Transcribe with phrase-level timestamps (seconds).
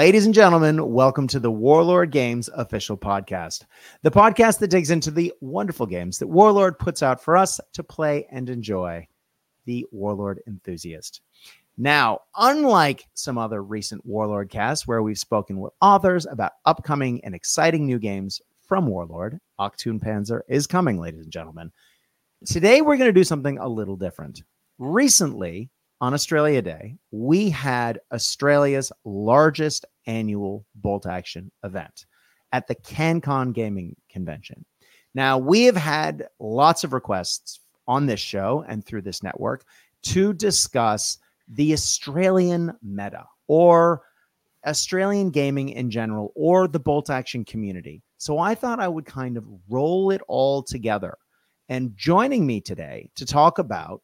[0.00, 3.66] Ladies and gentlemen, welcome to the Warlord Games official podcast,
[4.00, 7.84] the podcast that digs into the wonderful games that Warlord puts out for us to
[7.84, 9.06] play and enjoy.
[9.66, 11.20] The Warlord enthusiast.
[11.76, 17.34] Now, unlike some other recent Warlord casts where we've spoken with authors about upcoming and
[17.34, 21.70] exciting new games from Warlord, Achtung Panzer is coming, ladies and gentlemen.
[22.46, 24.44] Today, we're going to do something a little different.
[24.78, 25.68] Recently,
[26.00, 32.06] on Australia Day, we had Australia's largest annual bolt action event
[32.52, 34.64] at the CanCon Gaming Convention.
[35.14, 39.64] Now, we have had lots of requests on this show and through this network
[40.02, 41.18] to discuss
[41.48, 44.02] the Australian meta or
[44.66, 48.02] Australian gaming in general or the bolt action community.
[48.18, 51.16] So I thought I would kind of roll it all together.
[51.68, 54.02] And joining me today to talk about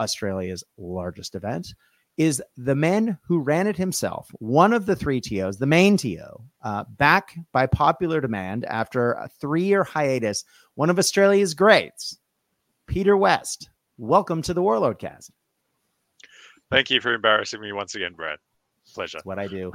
[0.00, 1.74] Australia's largest event,
[2.18, 6.18] is the man who ran it himself, one of the three TOs, the main TO,
[6.62, 12.18] uh, back by popular demand after a three year hiatus, one of Australia's greats,
[12.86, 13.70] Peter West.
[13.98, 15.30] Welcome to the Warlord cast.
[16.70, 18.38] Thank you for embarrassing me once again, Brad.
[18.94, 19.18] Pleasure.
[19.18, 19.72] That's what I do.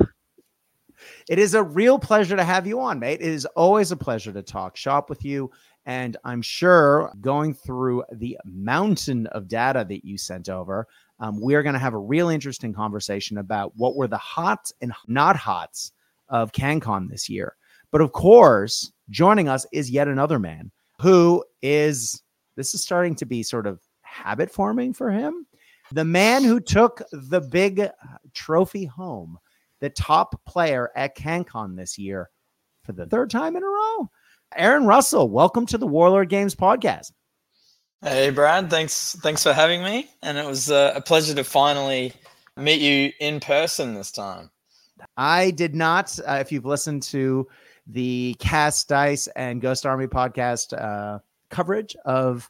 [1.29, 3.21] It is a real pleasure to have you on, mate.
[3.21, 5.49] It is always a pleasure to talk shop with you.
[5.86, 10.88] And I'm sure going through the mountain of data that you sent over,
[11.20, 14.94] um, we're going to have a real interesting conversation about what were the hots and
[15.08, 15.92] not hots
[16.30, 17.56] of CanCon this year.
[17.92, 22.22] But of course, joining us is yet another man who is,
[22.56, 25.45] this is starting to be sort of habit forming for him.
[25.92, 27.88] The man who took the big
[28.34, 29.38] trophy home,
[29.81, 32.30] the top player at CanCon this year
[32.84, 34.09] for the third time in a row.
[34.56, 37.12] Aaron Russell, welcome to the Warlord Games podcast.
[38.02, 38.69] Hey, Brad.
[38.69, 39.16] Thanks.
[39.22, 40.09] Thanks for having me.
[40.22, 42.14] And it was uh, a pleasure to finally
[42.58, 44.50] meet you in person this time.
[45.18, 46.18] I did not.
[46.28, 47.47] Uh, if you've listened to
[47.88, 51.19] the Cast Dice and Ghost Army podcast uh,
[51.50, 52.50] coverage of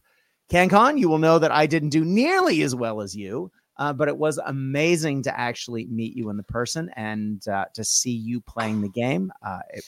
[0.52, 3.52] CanCon, you will know that I didn't do nearly as well as you.
[3.78, 7.84] Uh, but it was amazing to actually meet you in the person and uh, to
[7.84, 9.32] see you playing the game.
[9.46, 9.84] Uh, it,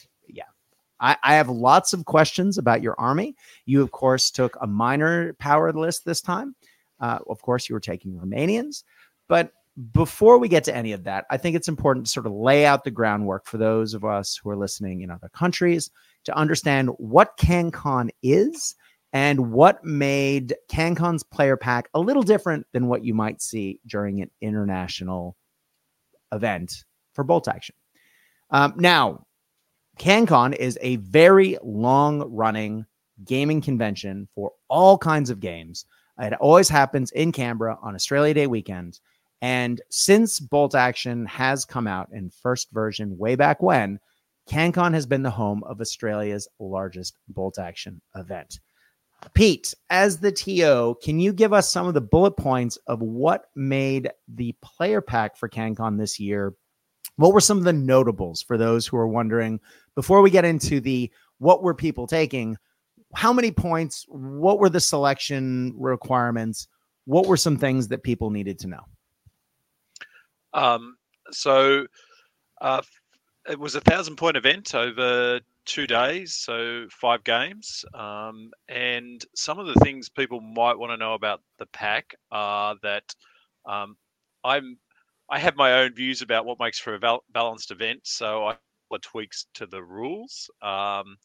[1.00, 3.36] I, I, have lots of questions about your army.
[3.64, 6.54] You, of course, took a minor power list this time.
[7.00, 8.82] Uh, of course, you were taking Romanians.
[9.28, 9.52] But
[9.92, 12.64] before we get to any of that, I think it's important to sort of lay
[12.64, 15.90] out the groundwork for those of us who are listening in other countries
[16.24, 18.74] to understand what CanCon is
[19.12, 24.22] and what made CanCon's player pack a little different than what you might see during
[24.22, 25.36] an international
[26.32, 27.74] event for bolt action.
[28.50, 29.25] Um, now,
[29.98, 32.84] CanCon is a very long running
[33.24, 35.86] gaming convention for all kinds of games.
[36.18, 39.00] It always happens in Canberra on Australia Day weekend.
[39.40, 43.98] And since Bolt Action has come out in first version way back when,
[44.48, 48.60] CanCon has been the home of Australia's largest Bolt Action event.
[49.34, 53.46] Pete, as the TO, can you give us some of the bullet points of what
[53.54, 56.54] made the player pack for CanCon this year
[57.16, 59.60] what were some of the notables for those who are wondering
[59.94, 62.56] before we get into the what were people taking?
[63.14, 64.04] How many points?
[64.08, 66.68] What were the selection requirements?
[67.04, 68.84] What were some things that people needed to know?
[70.52, 70.96] Um,
[71.30, 71.86] so
[72.60, 72.82] uh,
[73.48, 77.84] it was a thousand point event over two days, so five games.
[77.94, 82.76] Um, and some of the things people might want to know about the pack are
[82.82, 83.14] that
[83.66, 83.96] um,
[84.44, 84.78] I'm
[85.28, 88.56] I have my own views about what makes for a val- balanced event, so I
[89.02, 90.48] tweaks to the rules.
[90.62, 91.16] Um,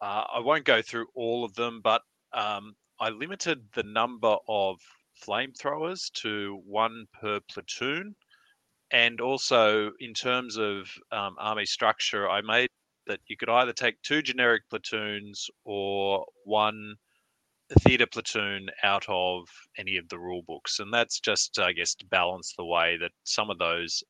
[0.00, 2.02] uh, I won't go through all of them, but
[2.32, 4.78] um, I limited the number of
[5.26, 8.14] flamethrowers to one per platoon.
[8.90, 12.68] And also, in terms of um, army structure, I made
[13.06, 16.96] that you could either take two generic platoons or one
[17.80, 19.48] theatre platoon out of
[19.78, 20.80] any of the rule books.
[20.80, 24.02] And that's just, I guess, to balance the way that some of those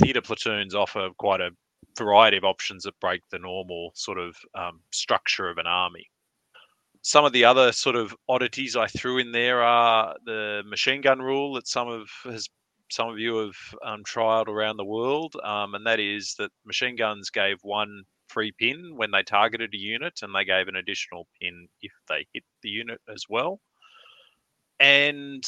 [0.00, 1.50] theatre platoons offer quite a
[1.96, 6.04] variety of options that break the normal sort of um, structure of an army.
[7.02, 11.20] Some of the other sort of oddities I threw in there are the machine gun
[11.20, 12.48] rule that some of has
[12.90, 16.96] some of you have um, trialed around the world, um, and that is that machine
[16.96, 21.26] guns gave one free pin when they targeted a unit, and they gave an additional
[21.40, 23.60] pin if they hit the unit as well.
[24.78, 25.44] And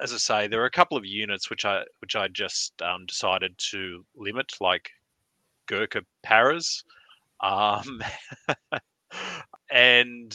[0.00, 3.06] as I say, there are a couple of units which I which I just um,
[3.06, 4.90] decided to limit, like
[5.66, 6.82] Gurkha Paras,
[7.40, 8.02] um,
[9.70, 10.34] and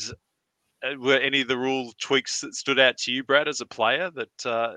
[0.84, 3.66] uh, were any of the rule tweaks that stood out to you, Brad, as a
[3.66, 4.76] player that uh,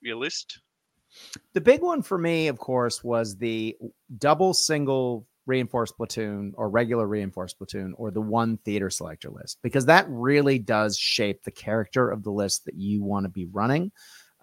[0.00, 0.60] your list?
[1.54, 3.76] The big one for me, of course, was the
[4.18, 9.86] double single reinforced platoon or regular reinforced platoon or the one theater selector list because
[9.86, 13.90] that really does shape the character of the list that you want to be running.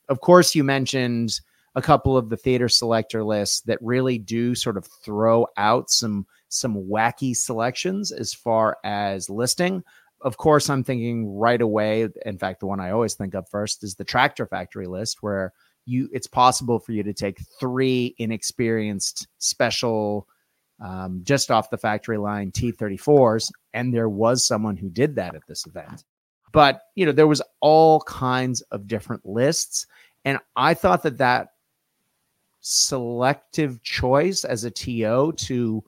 [0.10, 1.40] Of course, you mentioned
[1.76, 6.26] a couple of the theater selector lists that really do sort of throw out some
[6.50, 9.84] some wacky selections as far as listing.
[10.22, 12.08] Of course, I'm thinking right away.
[12.26, 15.54] In fact, the one I always think of first is the Tractor Factory list, where
[15.86, 20.28] you it's possible for you to take three inexperienced special
[20.80, 25.48] um, just off the factory line T34s, and there was someone who did that at
[25.48, 26.04] this event.
[26.52, 29.88] But you know, there was all kinds of different lists,
[30.24, 31.50] and I thought that that
[32.62, 35.84] selective choice as a TO to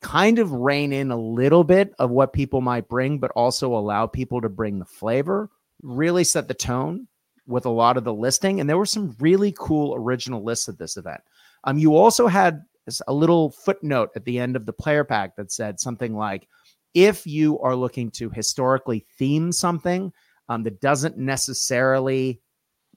[0.00, 4.06] kind of rein in a little bit of what people might bring, but also allow
[4.06, 5.50] people to bring the flavor,
[5.82, 7.06] really set the tone
[7.46, 8.60] with a lot of the listing.
[8.60, 11.20] And there were some really cool original lists at this event.
[11.64, 12.64] Um, you also had
[13.06, 16.48] a little footnote at the end of the player pack that said something like,
[16.94, 20.12] if you are looking to historically theme something
[20.48, 22.40] um, that doesn't necessarily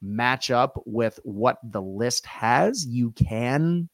[0.01, 3.89] match up with what the list has, you can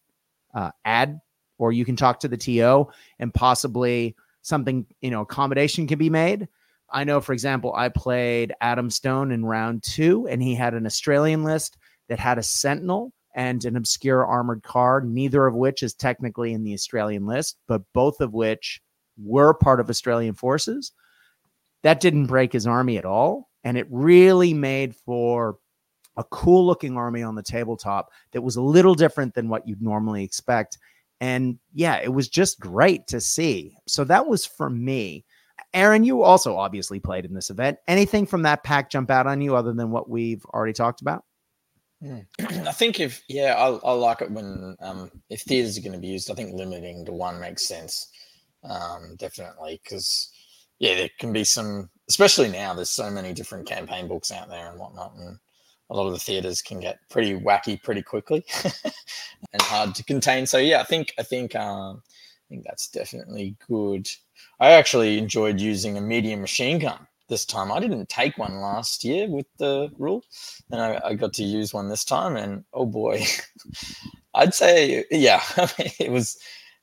[0.53, 1.19] uh, add
[1.57, 2.87] or you can talk to the TO
[3.19, 6.47] and possibly something, you know, accommodation can be made.
[6.89, 10.85] I know, for example, I played Adam Stone in round two, and he had an
[10.85, 11.77] Australian list
[12.09, 16.63] that had a Sentinel and an obscure armored car, neither of which is technically in
[16.63, 18.81] the Australian list, but both of which
[19.17, 20.93] were part of Australian forces.
[21.83, 23.49] That didn't break his army at all.
[23.63, 25.57] And it really made for
[26.17, 29.81] a cool looking army on the tabletop that was a little different than what you'd
[29.81, 30.77] normally expect.
[31.19, 33.75] And yeah, it was just great to see.
[33.85, 35.25] So that was for me.
[35.73, 37.79] Aaron, you also obviously played in this event.
[37.87, 41.25] Anything from that pack jump out on you other than what we've already talked about?
[42.03, 42.25] Mm.
[42.67, 45.99] I think if yeah, I, I like it when um, if theaters are going to
[45.99, 46.29] be used.
[46.29, 48.09] I think limiting to one makes sense,
[48.63, 50.31] um, definitely because
[50.79, 52.73] yeah, there can be some, especially now.
[52.73, 55.37] There's so many different campaign books out there and whatnot, and
[55.89, 58.43] a lot of the theaters can get pretty wacky pretty quickly
[59.53, 60.45] and hard to contain.
[60.45, 64.07] So yeah, I think I think um, I think that's definitely good.
[64.59, 67.71] I actually enjoyed using a medium machine gun this time.
[67.71, 70.23] I didn't take one last year with the rule,
[70.71, 72.35] and I, I got to use one this time.
[72.35, 73.23] And oh boy,
[74.35, 75.41] I'd say yeah,
[75.99, 76.37] it was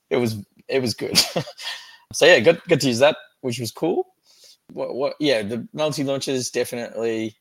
[0.09, 0.37] it was
[0.67, 1.17] it was good.
[2.13, 4.07] so yeah, got got to use that, which was cool.
[4.71, 7.35] What, what yeah, the multi launchers definitely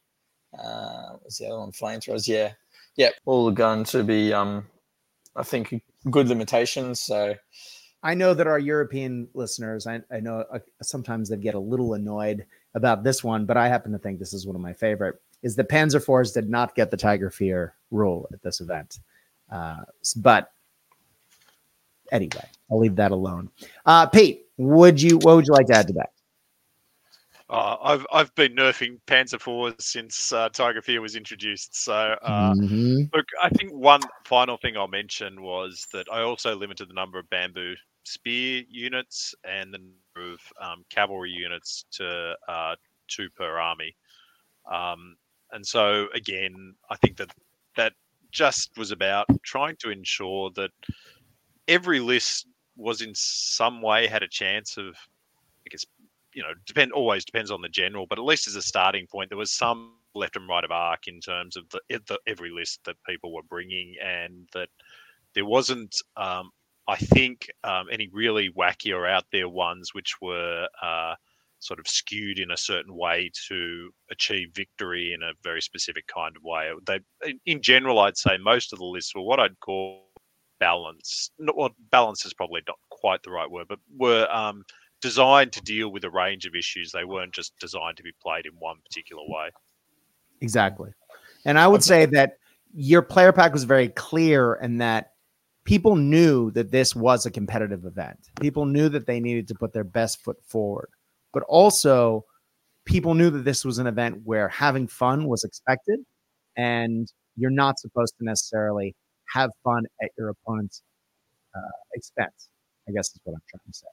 [0.58, 1.72] uh, what's the other one?
[1.72, 2.28] Flamethrowers.
[2.28, 2.52] Yeah,
[2.96, 3.10] yeah.
[3.24, 4.66] All guns to be, um,
[5.36, 7.00] I think, good limitations.
[7.00, 7.34] So.
[8.02, 11.94] I know that our European listeners, I, I know uh, sometimes they get a little
[11.94, 12.44] annoyed
[12.74, 15.20] about this one, but I happen to think this is one of my favorite.
[15.42, 19.00] Is the Panzer IVs did not get the Tiger Fear rule at this event,
[19.50, 19.82] uh,
[20.16, 20.52] but
[22.12, 23.50] anyway, I'll leave that alone.
[23.84, 26.10] Uh, Pete, would you what would you like to add to that?
[27.50, 31.84] Uh, I've I've been nerfing Panzer fours since uh, Tiger Fear was introduced.
[31.84, 33.02] So uh, mm-hmm.
[33.14, 37.18] look, I think one final thing I'll mention was that I also limited the number
[37.18, 42.74] of bamboo spear units and the number of um, cavalry units to uh,
[43.08, 43.94] two per army.
[44.70, 45.16] Um,
[45.52, 47.30] and so again, I think that
[47.76, 47.92] that
[48.30, 50.70] just was about trying to ensure that
[51.68, 52.46] every list
[52.76, 54.94] was in some way had a chance of
[55.66, 55.84] I guess
[56.34, 59.30] you know, depend always depends on the general, but at least as a starting point,
[59.30, 62.80] there was some left and right of arc in terms of the, the every list
[62.84, 64.68] that people were bringing, and that
[65.34, 66.50] there wasn't, um,
[66.88, 71.14] I think, um, any really wacky or out there ones which were uh,
[71.60, 76.36] sort of skewed in a certain way to achieve victory in a very specific kind
[76.36, 76.70] of way.
[76.86, 77.00] They,
[77.46, 80.08] in general, I'd say most of the lists were what I'd call
[80.58, 81.32] balanced.
[81.38, 84.64] Not well, balance is probably not quite the right word, but were um,
[85.02, 86.92] designed to deal with a range of issues.
[86.92, 89.50] They weren't just designed to be played in one particular way.
[90.40, 90.92] Exactly.
[91.44, 92.38] And I would say that
[92.74, 95.12] your player pack was very clear in that
[95.64, 98.18] people knew that this was a competitive event.
[98.40, 100.88] People knew that they needed to put their best foot forward.
[101.32, 102.24] But also,
[102.84, 106.00] people knew that this was an event where having fun was expected
[106.56, 108.94] and you're not supposed to necessarily
[109.32, 110.82] have fun at your opponent's
[111.54, 111.60] uh,
[111.94, 112.48] expense.
[112.88, 113.86] I guess is what I'm trying to say.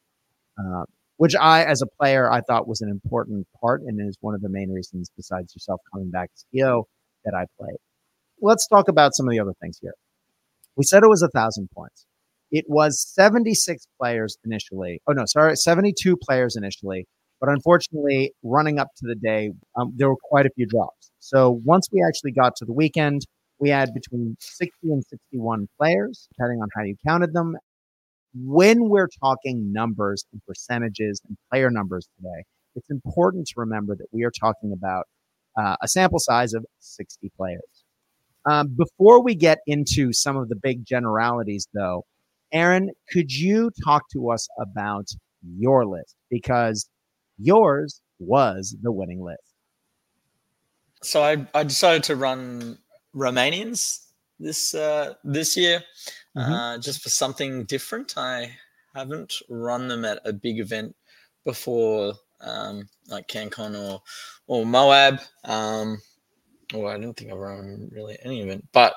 [0.58, 0.86] Uh,
[1.20, 4.42] which I, as a player, I thought was an important part and is one of
[4.42, 6.84] the main reasons, besides yourself coming back as TO,
[7.26, 7.76] that I played.
[8.42, 9.96] Let's talk about some of the other things here.
[10.78, 12.06] We said it was a thousand points.
[12.52, 15.02] It was 76 players initially.
[15.10, 17.06] Oh no, sorry, 72 players initially.
[17.42, 21.12] But unfortunately, running up to the day, um, there were quite a few drops.
[21.20, 23.24] So once we actually got to the weekend,
[23.60, 27.58] we had between 60 and 61 players, depending on how you counted them.
[28.34, 32.44] When we're talking numbers and percentages and player numbers today,
[32.76, 35.08] it's important to remember that we are talking about
[35.58, 37.84] uh, a sample size of 60 players.
[38.46, 42.06] Um, before we get into some of the big generalities, though,
[42.52, 45.08] Aaron, could you talk to us about
[45.58, 46.16] your list?
[46.30, 46.90] Because
[47.38, 49.56] yours was the winning list.
[51.02, 52.78] So I, I decided to run
[53.16, 54.06] Romanians
[54.40, 55.84] this uh, this year,
[56.36, 56.52] mm-hmm.
[56.52, 58.18] uh, just for something different.
[58.18, 58.52] I
[58.96, 60.96] haven't run them at a big event
[61.46, 64.02] before, um, like CanCon or
[64.48, 65.20] or Moab.
[65.44, 66.02] Um,
[66.74, 68.94] well, I don't think I've run really any event, but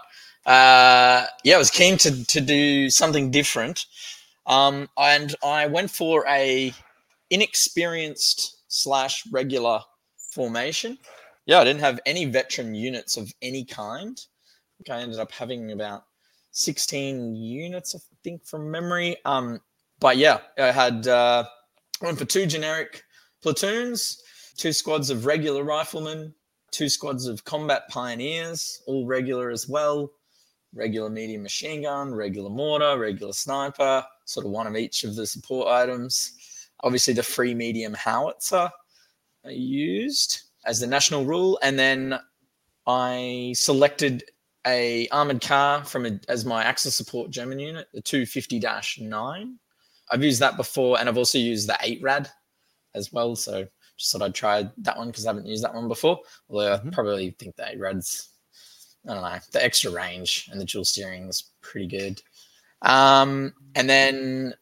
[0.46, 3.87] uh, yeah, I was keen to to do something different,
[4.46, 6.72] um, and I went for a
[7.30, 9.80] inexperienced slash regular
[10.30, 10.99] formation.
[11.46, 14.20] Yeah, I didn't have any veteran units of any kind.
[14.90, 16.04] I, ended up having about
[16.52, 19.16] 16 units, I think, from memory.
[19.24, 19.60] Um,
[20.00, 21.44] but yeah, I had uh,
[22.00, 23.02] went for two generic
[23.42, 24.22] platoons,
[24.56, 26.34] two squads of regular riflemen,
[26.70, 30.10] two squads of combat pioneers, all regular as well.
[30.74, 35.26] Regular medium machine gun, regular mortar, regular sniper, sort of one of each of the
[35.26, 36.32] support items.
[36.80, 38.70] Obviously, the free medium howitzer
[39.44, 42.18] used as the national rule, and then
[42.86, 44.24] I selected
[44.66, 49.54] a armored car from a, as my Axis support German unit, the 250-9.
[50.11, 52.31] I've used that before, and I've also used the 8 rad
[52.95, 53.35] as well.
[53.35, 53.66] So
[53.97, 56.21] just thought I'd try that one because I haven't used that one before.
[56.49, 56.88] Although mm-hmm.
[56.88, 58.28] I probably think the 8 rad's
[59.09, 62.23] I don't know the extra range and the dual steering is pretty good.
[62.83, 64.54] Um, and then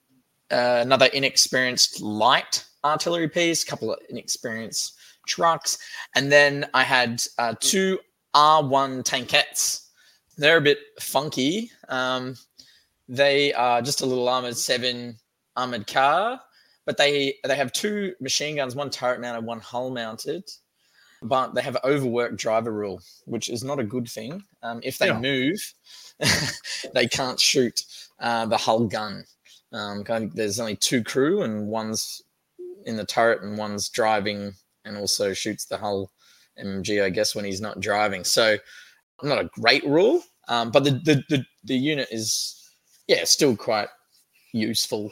[0.50, 4.94] uh, another inexperienced light artillery piece, a couple of inexperienced
[5.26, 5.78] trucks,
[6.14, 7.98] and then I had uh, two
[8.34, 9.88] R1 tankettes.
[10.40, 11.70] They're a bit funky.
[11.90, 12.34] Um,
[13.08, 15.18] they are just a little armored seven
[15.54, 16.40] armored car,
[16.86, 20.44] but they they have two machine guns, one turret mounted, one hull mounted.
[21.22, 24.42] But they have overworked driver rule, which is not a good thing.
[24.62, 25.20] Um, if they yeah.
[25.20, 25.74] move,
[26.94, 27.84] they can't shoot
[28.18, 29.24] uh, the hull gun.
[29.72, 32.22] Um, there's only two crew, and one's
[32.86, 34.54] in the turret and one's driving
[34.86, 36.10] and also shoots the hull
[36.58, 38.24] MG, I guess, when he's not driving.
[38.24, 38.56] So
[39.22, 42.56] not a great rule, um, but the, the, the the unit is
[43.06, 43.88] yeah still quite
[44.52, 45.10] useful.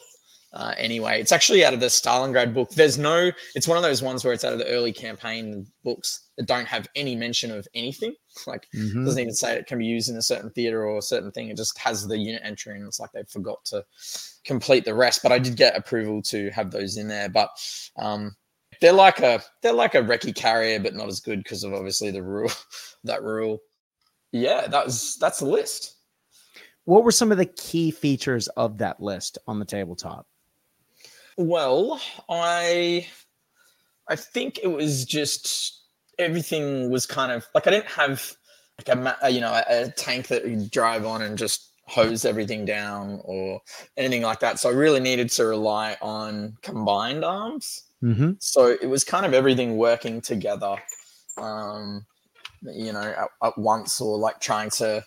[0.54, 2.70] Uh, anyway, it's actually out of the Stalingrad book.
[2.70, 6.28] There's no, it's one of those ones where it's out of the early campaign books
[6.38, 8.14] that don't have any mention of anything.
[8.46, 9.04] Like, mm-hmm.
[9.04, 11.48] doesn't even say it can be used in a certain theater or a certain thing.
[11.48, 13.84] It just has the unit entry, and it's like they forgot to
[14.44, 15.22] complete the rest.
[15.22, 17.28] But I did get approval to have those in there.
[17.28, 17.50] But
[17.98, 18.34] um,
[18.80, 22.10] they're like a they're like a recce carrier, but not as good because of obviously
[22.10, 22.50] the rule
[23.04, 23.58] that rule.
[24.32, 25.94] Yeah, that was that's the list.
[26.84, 30.26] What were some of the key features of that list on the tabletop?
[31.36, 33.06] Well, I
[34.08, 35.82] I think it was just
[36.18, 38.36] everything was kind of like I didn't have
[38.78, 42.64] like a you know a, a tank that you drive on and just hose everything
[42.64, 43.60] down or
[43.96, 44.58] anything like that.
[44.58, 47.84] So I really needed to rely on combined arms.
[48.02, 48.32] Mm-hmm.
[48.40, 50.76] So it was kind of everything working together,
[51.38, 52.06] um,
[52.62, 55.04] you know, at, at, once or like trying to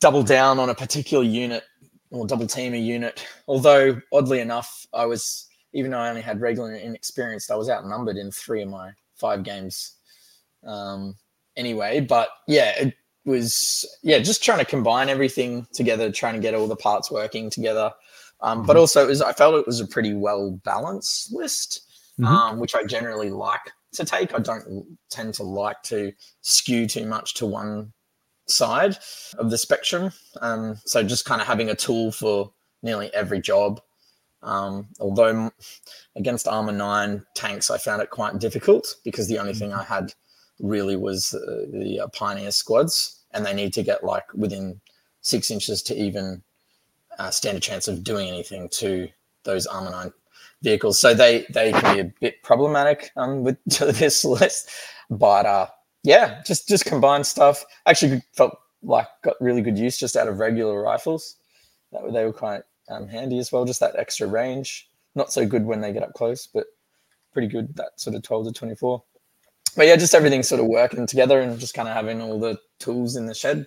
[0.00, 1.64] double down on a particular unit
[2.10, 3.26] or double team a unit.
[3.48, 7.68] Although, oddly enough, I was, even though I only had regular and inexperienced, I was
[7.68, 9.96] outnumbered in three of my five games
[10.66, 11.16] um,
[11.56, 12.00] anyway.
[12.00, 16.68] But yeah, it was, yeah, just trying to combine everything together, trying to get all
[16.68, 17.92] the parts working together.
[18.40, 18.66] Um, mm-hmm.
[18.66, 21.88] But also, it was, I felt it was a pretty well balanced list,
[22.20, 22.26] mm-hmm.
[22.26, 24.34] um, which I generally like to take.
[24.34, 27.92] I don't tend to like to skew too much to one
[28.46, 28.96] side
[29.38, 30.12] of the spectrum.
[30.40, 33.80] Um, so just kind of having a tool for nearly every job.
[34.42, 35.50] Um, although
[36.16, 39.80] against armor 9 tanks, I found it quite difficult because the only thing mm-hmm.
[39.80, 40.12] I had
[40.60, 44.80] really was uh, the uh, Pioneer squads, and they need to get like within
[45.22, 46.42] six inches to even
[47.18, 49.08] uh, stand a chance of doing anything to
[49.44, 50.12] those armor 9
[50.64, 50.98] vehicles.
[50.98, 54.70] So they they can be a bit problematic um, with this list.
[55.10, 55.68] But uh,
[56.02, 57.64] yeah, just just combined stuff.
[57.86, 61.36] Actually, felt like got really good use just out of regular rifles.
[61.92, 63.64] That they were quite um, handy as well.
[63.64, 64.88] Just that extra range.
[65.14, 66.66] Not so good when they get up close, but
[67.32, 69.02] pretty good that sort of 12 to 24.
[69.76, 72.58] But yeah, just everything sort of working together and just kind of having all the
[72.80, 73.66] tools in the shed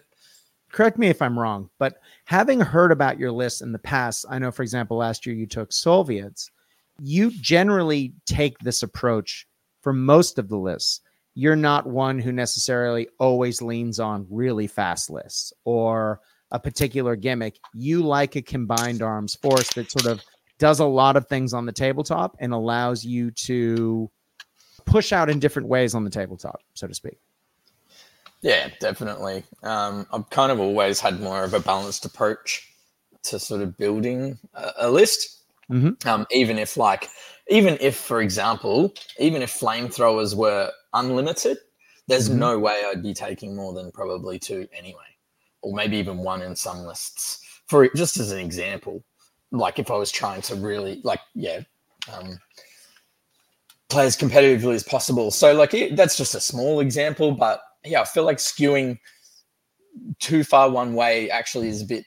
[0.72, 4.40] correct me if I'm wrong, but having heard about your list in the past, I
[4.40, 6.52] know, for example, last year you took Soviets.
[7.00, 9.48] You generally take this approach
[9.82, 11.02] for most of the lists.
[11.38, 17.60] you're not one who necessarily always leans on really fast lists or a particular gimmick.
[17.76, 20.20] You like a combined arms force that sort of
[20.58, 24.10] does a lot of things on the tabletop and allows you to
[24.86, 27.20] push out in different ways on the tabletop, so to speak.
[28.42, 29.44] Yeah, definitely.
[29.62, 32.68] Um, I've kind of always had more of a balanced approach
[33.26, 35.37] to sort of building a, a list.
[35.72, 36.08] Mm-hmm.
[36.08, 37.10] Um, even if, like,
[37.50, 41.58] even if, for example, even if flamethrowers were unlimited,
[42.08, 42.36] there's Mhm.
[42.38, 45.10] no way I'd be taking more than probably two anyway,
[45.62, 47.40] or maybe even one in some lists.
[47.68, 49.04] For just as an example,
[49.52, 51.62] like if I was trying to really, like, yeah,
[52.14, 52.40] um,
[53.90, 55.32] play as competitively as possible.
[55.32, 59.00] So, like, it, that's just a small example, but yeah, I feel like skewing
[60.20, 62.06] too far one way actually is a bit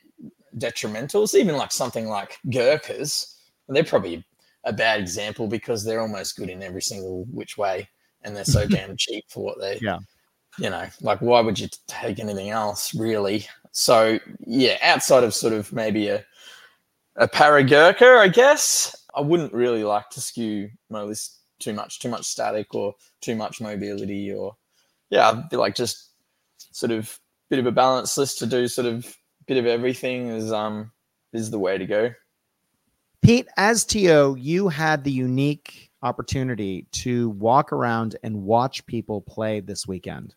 [0.58, 1.24] detrimental.
[1.24, 3.36] It's even like something like Gurkhas,
[3.76, 4.24] they're probably
[4.64, 7.88] a bad example because they're almost good in every single which way
[8.22, 9.98] and they're so damn cheap for what they Yeah.
[10.58, 15.52] you know like why would you take anything else really so yeah outside of sort
[15.52, 16.24] of maybe a
[17.16, 21.98] a para Gurkha i guess i wouldn't really like to skew my list too much
[22.00, 24.56] too much static or too much mobility or
[25.10, 26.10] yeah i feel like just
[26.72, 30.52] sort of bit of a balanced list to do sort of bit of everything is
[30.52, 30.90] um
[31.32, 32.10] is the way to go
[33.22, 39.60] Pete, as TO, you had the unique opportunity to walk around and watch people play
[39.60, 40.34] this weekend.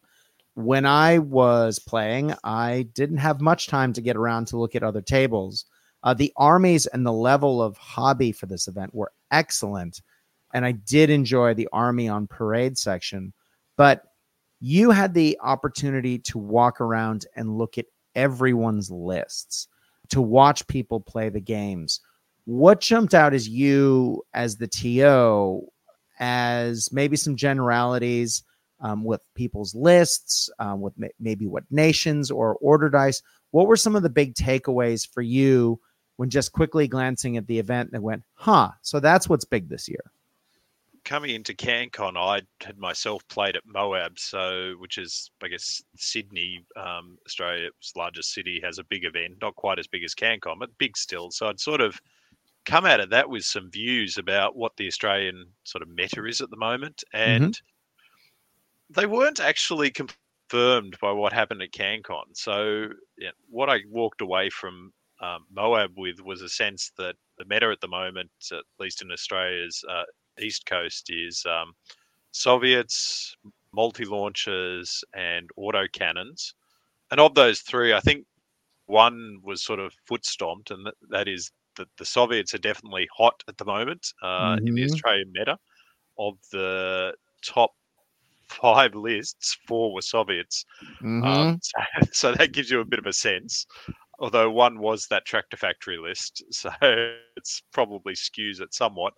[0.55, 4.83] When I was playing, I didn't have much time to get around to look at
[4.83, 5.65] other tables.
[6.03, 10.01] Uh, the armies and the level of hobby for this event were excellent.
[10.53, 13.31] And I did enjoy the army on parade section.
[13.77, 14.03] But
[14.59, 19.69] you had the opportunity to walk around and look at everyone's lists,
[20.09, 22.01] to watch people play the games
[22.45, 25.65] what jumped out as you as the TO
[26.19, 28.43] as maybe some generalities
[28.79, 33.21] um, with people's lists, um, with ma- maybe what nations or order dice?
[33.51, 35.79] What were some of the big takeaways for you
[36.17, 39.87] when just quickly glancing at the event and went, huh, so that's what's big this
[39.87, 40.03] year?
[41.03, 46.65] coming into CanCon, I had myself played at Moab, so which is I guess Sydney,
[46.75, 50.77] um, Australia's largest city, has a big event, not quite as big as CanCon, but
[50.77, 51.31] big still.
[51.31, 51.99] So I'd sort of
[52.65, 56.41] come out of that with some views about what the Australian sort of meta is
[56.41, 57.59] at the moment, and
[58.89, 62.25] they weren't actually confirmed by what happened at CanCon.
[62.33, 67.45] So yeah, what I walked away from um, Moab with was a sense that the
[67.45, 70.03] meta at the moment, at least in Australia's uh,
[70.39, 71.73] east coast, is um,
[72.31, 73.35] Soviets,
[73.73, 76.55] multi launchers, and auto cannons.
[77.11, 78.25] And of those three, I think
[78.87, 83.07] one was sort of foot stomped, and that, that is that the Soviets are definitely
[83.15, 84.91] hot at the moment uh, in the Mhm.
[84.91, 85.57] Australian meta.
[86.17, 87.71] Of the top
[88.47, 90.65] five lists, four were Soviets.
[91.01, 91.23] Mm-hmm.
[91.23, 91.77] Um, so,
[92.11, 93.65] so that gives you a bit of a sense.
[94.19, 96.69] Although one was that tractor factory list, so
[97.35, 99.13] it's probably skews it somewhat.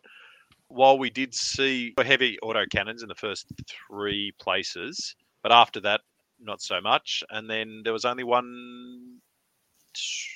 [0.68, 6.02] While we did see heavy auto cannons in the first three places, but after that,
[6.40, 7.24] not so much.
[7.30, 9.20] And then there was only one,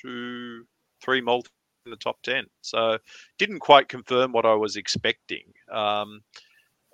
[0.02, 0.64] two,
[1.02, 1.50] three multi
[1.84, 2.44] in the top 10.
[2.60, 2.98] So
[3.38, 5.44] didn't quite confirm what I was expecting.
[5.72, 6.20] Um,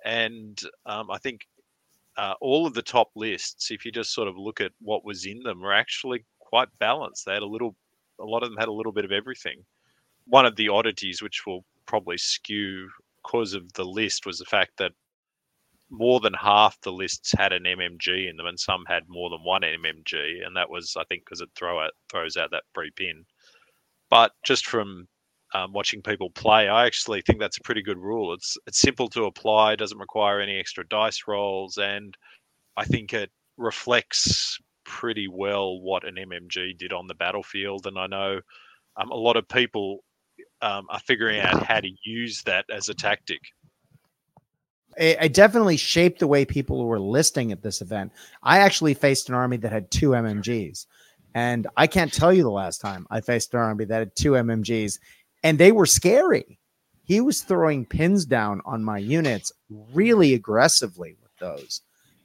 [0.05, 1.41] and um, I think
[2.17, 5.25] uh, all of the top lists, if you just sort of look at what was
[5.25, 7.25] in them, were actually quite balanced.
[7.25, 7.75] They had a little,
[8.19, 9.63] a lot of them had a little bit of everything.
[10.25, 12.89] One of the oddities, which will probably skew
[13.23, 14.91] because of the list, was the fact that
[15.89, 19.39] more than half the lists had an MMG in them, and some had more than
[19.43, 22.91] one MMG, and that was, I think, because it throw out throws out that free
[22.95, 23.25] pin.
[24.09, 25.07] But just from
[25.53, 28.33] um, watching people play, I actually think that's a pretty good rule.
[28.33, 32.15] It's it's simple to apply, doesn't require any extra dice rolls, and
[32.77, 37.87] I think it reflects pretty well what an MMG did on the battlefield.
[37.87, 38.39] And I know
[38.95, 40.03] um, a lot of people
[40.61, 43.41] um, are figuring out how to use that as a tactic.
[44.97, 48.11] it, it definitely shaped the way people were listing at this event.
[48.43, 50.85] I actually faced an army that had two MMGs,
[51.37, 54.97] and I can't tell you the last time I faced army that had two MMGs,
[55.43, 56.57] and they were scary.
[57.03, 59.51] He was throwing pins down on my units
[59.93, 61.81] really aggressively with those,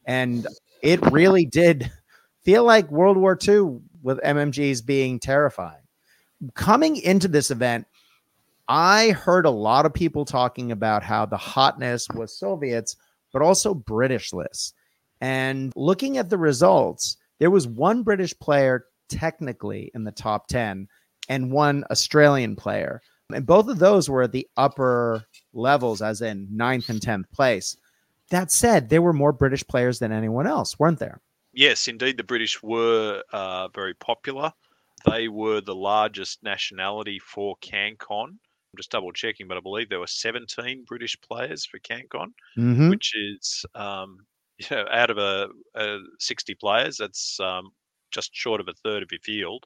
[0.07, 0.46] and
[0.81, 1.92] it really did
[2.42, 5.85] feel like World War II with MMGs being terrifying.
[6.55, 7.87] Coming into this event,
[8.66, 12.96] I heard a lot of people talking about how the hotness was Soviets,
[13.31, 14.72] but also British lists.
[15.20, 20.88] And looking at the results, there was one British player technically in the top 10
[21.28, 23.00] and one Australian player.
[23.32, 27.76] And both of those were at the upper levels, as in ninth and 10th place.
[28.30, 31.20] That said, there were more British players than anyone else, weren't there?
[31.52, 34.52] Yes, indeed, the British were uh, very popular.
[35.10, 38.28] They were the largest nationality for CanCon.
[38.28, 42.88] I'm just double checking, but I believe there were 17 British players for CanCon, Mm-hmm.
[42.88, 44.18] which is um,
[44.58, 47.70] you know, out of a, a 60 players, that's um,
[48.12, 49.64] just short of a third of your field.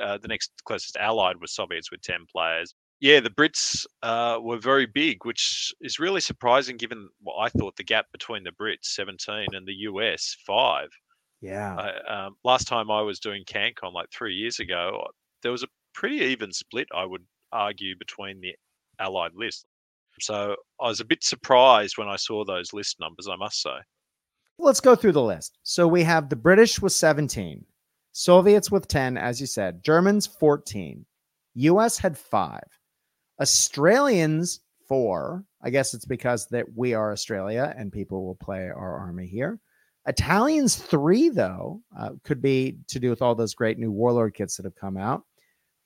[0.00, 2.74] Uh, the next closest allied was Soviets with 10 players.
[3.00, 7.76] Yeah, the Brits uh, were very big, which is really surprising given what I thought
[7.76, 10.88] the gap between the Brits, 17, and the US, 5.
[11.40, 11.74] Yeah.
[11.74, 15.04] I, um, last time I was doing CanCon, like three years ago,
[15.42, 18.54] there was a pretty even split, I would argue, between the
[19.00, 19.66] allied list.
[20.20, 23.78] So I was a bit surprised when I saw those list numbers, I must say.
[24.58, 25.58] Let's go through the list.
[25.64, 27.64] So we have the British with 17,
[28.12, 31.04] Soviets with 10, as you said, Germans 14,
[31.54, 32.64] US had five,
[33.40, 35.44] Australians four.
[35.62, 39.58] I guess it's because that we are Australia and people will play our army here.
[40.06, 44.56] Italians three, though, uh, could be to do with all those great new warlord kits
[44.56, 45.22] that have come out.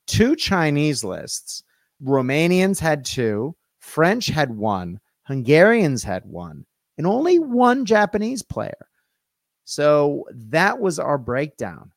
[0.06, 1.62] Two Chinese lists.
[2.02, 6.66] Romanians had two, French had one, Hungarians had one,
[6.98, 8.88] and only one Japanese player.
[9.64, 11.92] So that was our breakdown.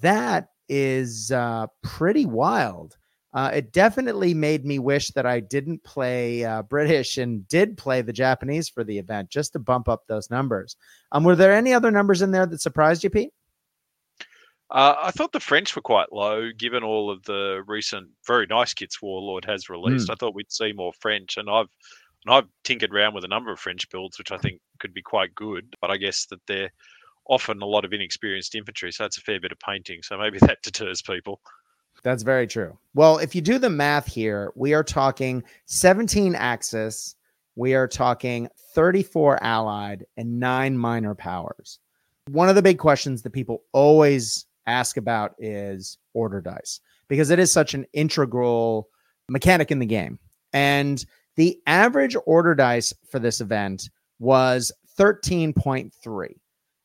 [0.00, 2.96] That is uh, pretty wild.
[3.34, 8.00] Uh, it definitely made me wish that I didn't play uh, British and did play
[8.00, 10.76] the Japanese for the event just to bump up those numbers.
[11.12, 13.30] Um, were there any other numbers in there that surprised you, Pete?
[14.70, 18.74] Uh, I thought the French were quite low, given all of the recent very nice
[18.74, 20.10] kits Warlord has released.
[20.10, 21.68] I thought we'd see more French, and I've
[22.26, 25.00] and I've tinkered around with a number of French builds, which I think could be
[25.00, 25.74] quite good.
[25.80, 26.70] But I guess that they're
[27.28, 30.02] often a lot of inexperienced infantry, so it's a fair bit of painting.
[30.02, 31.40] So maybe that deters people.
[32.02, 32.78] That's very true.
[32.94, 37.16] Well, if you do the math here, we are talking 17 Axis,
[37.56, 41.80] we are talking 34 Allied, and nine minor powers.
[42.30, 47.38] One of the big questions that people always ask about is order dice because it
[47.38, 48.88] is such an integral
[49.28, 50.18] mechanic in the game.
[50.52, 51.04] And
[51.36, 53.88] the average order dice for this event
[54.18, 55.90] was 13.3.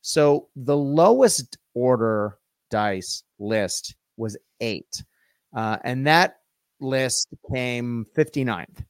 [0.03, 2.37] So the lowest order
[2.69, 5.01] dice list was eight.
[5.55, 6.39] Uh, and that
[6.81, 8.83] list came 59th.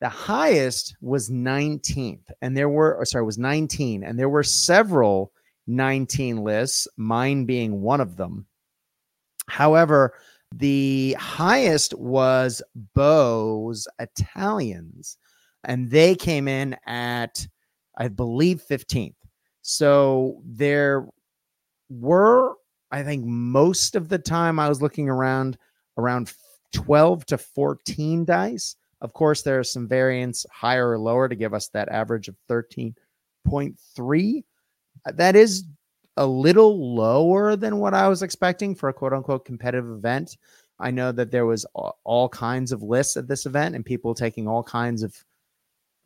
[0.00, 2.30] The highest was 19th.
[2.42, 4.04] And there were, or sorry, was 19.
[4.04, 5.32] And there were several
[5.66, 8.46] 19 lists, mine being one of them.
[9.48, 10.14] However,
[10.54, 12.62] the highest was
[12.94, 15.18] Bow's Italians,
[15.64, 17.48] and they came in at,
[17.98, 19.15] I believe, 15th.
[19.68, 21.08] So there
[21.90, 22.54] were,
[22.92, 25.58] I think, most of the time I was looking around
[25.98, 26.32] around
[26.72, 28.76] 12 to 14 dice.
[29.00, 32.36] Of course, there are some variants higher or lower to give us that average of
[32.48, 34.44] 13.3.
[35.04, 35.64] That is
[36.16, 40.36] a little lower than what I was expecting for a quote unquote competitive event.
[40.78, 44.14] I know that there was all, all kinds of lists at this event and people
[44.14, 45.24] taking all kinds of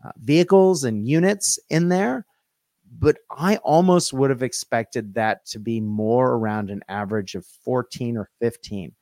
[0.02, 2.24] uh, vehicles and units in there,
[2.90, 8.16] but I almost would have expected that to be more around an average of 14
[8.16, 8.92] or 15.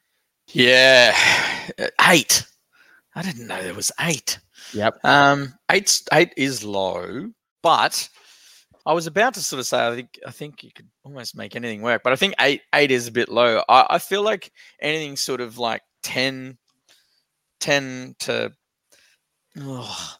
[0.52, 1.16] Yeah,
[2.08, 2.46] eight.
[3.14, 4.38] I didn't know there was eight.
[4.74, 5.04] Yep.
[5.04, 7.30] Um, eight eight is low,
[7.62, 8.08] but
[8.86, 11.56] I was about to sort of say I think I think you could almost make
[11.56, 13.62] anything work, but I think eight eight is a bit low.
[13.68, 16.58] I, I feel like anything sort of like 10,
[17.60, 18.52] 10 to
[19.60, 20.14] oh,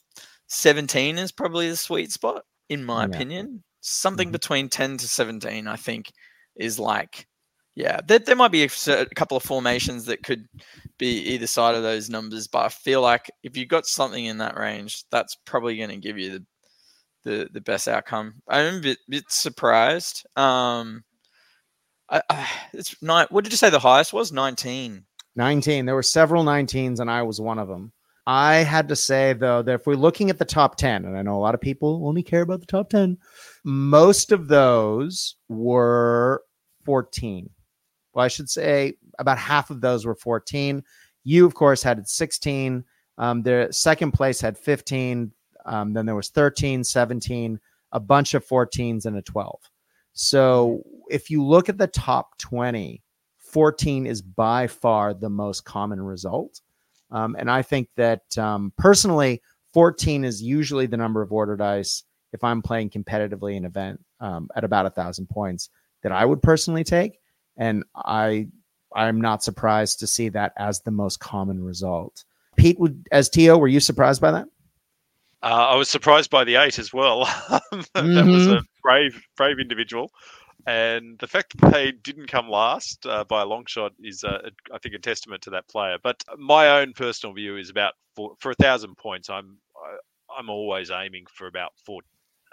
[0.48, 3.06] 17 is probably the sweet spot, in my Yeah.
[3.08, 3.62] opinion.
[3.80, 4.32] Something Mhm.
[4.32, 6.10] between 10 to 17, I think,
[6.56, 7.26] is like
[7.74, 10.48] yeah, there, there might be a, a couple of formations that could
[10.98, 14.38] be either side of those numbers, but I feel like if you've got something in
[14.38, 16.44] that range, that's probably going to give you the,
[17.22, 18.42] the the best outcome.
[18.48, 20.26] I'm a bit, bit surprised.
[20.34, 21.04] Um,
[22.10, 23.28] I, I, it's nine.
[23.30, 24.32] What did you say the highest was?
[24.32, 25.04] Nineteen.
[25.36, 25.86] 19.
[25.86, 27.92] There were several 19s, and I was one of them.
[28.28, 31.22] I had to say, though, that if we're looking at the top 10, and I
[31.22, 33.16] know a lot of people only care about the top 10,
[33.64, 36.42] most of those were
[36.84, 37.48] 14.
[38.12, 40.84] Well, I should say about half of those were 14.
[41.24, 42.84] You, of course, had 16.
[43.16, 45.32] Um, the second place had 15.
[45.64, 47.58] Um, then there was 13, 17,
[47.92, 49.58] a bunch of 14s, and a 12.
[50.12, 53.02] So if you look at the top 20,
[53.38, 56.60] 14 is by far the most common result.
[57.10, 59.42] Um, and I think that um, personally,
[59.74, 64.04] 14 is usually the number of order dice if I'm playing competitively in an event
[64.20, 65.70] um, at about a thousand points
[66.02, 67.18] that I would personally take.
[67.56, 68.48] And I
[68.94, 72.24] I'm not surprised to see that as the most common result.
[72.56, 74.46] Pete would as TO, were you surprised by that?
[75.42, 77.24] Uh, I was surprised by the eight as well.
[77.50, 78.30] that mm-hmm.
[78.30, 80.10] was a brave, brave individual,
[80.66, 84.50] and the fact that they didn't come last uh, by a long shot is, uh,
[84.72, 85.98] I think, a testament to that player.
[86.02, 90.50] But my own personal view is about for, for a thousand points, I'm I, I'm
[90.50, 92.00] always aiming for about four.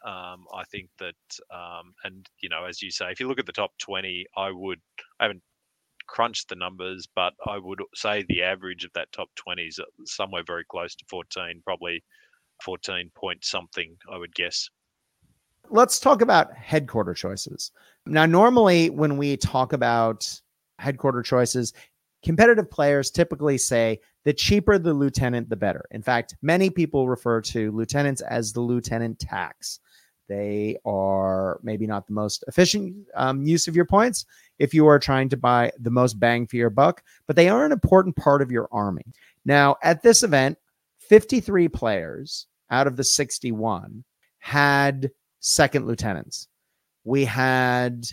[0.06, 1.15] Um, I think that,
[1.54, 4.52] um, and you know, as you say, if you look at the top twenty, I
[4.52, 4.80] would.
[5.20, 5.44] I haven't
[6.08, 10.44] crunched the numbers, but I would say the average of that top twenty is somewhere
[10.46, 12.04] very close to fourteen, probably
[12.63, 14.70] 14 point something, I would guess.
[15.69, 17.71] Let's talk about headquarter choices.
[18.06, 20.41] Now, normally when we talk about
[20.80, 21.73] headquarter choices,
[22.23, 25.86] competitive players typically say the cheaper the lieutenant, the better.
[25.91, 29.80] In fact, many people refer to lieutenants as the lieutenant tax.
[30.28, 34.25] They are maybe not the most efficient um, use of your points
[34.58, 37.65] if you are trying to buy the most bang for your buck, but they are
[37.65, 39.06] an important part of your army.
[39.45, 40.58] Now, at this event,
[40.99, 44.04] 53 players out of the 61
[44.39, 45.12] had
[45.45, 46.47] second lieutenants.
[47.03, 48.08] We had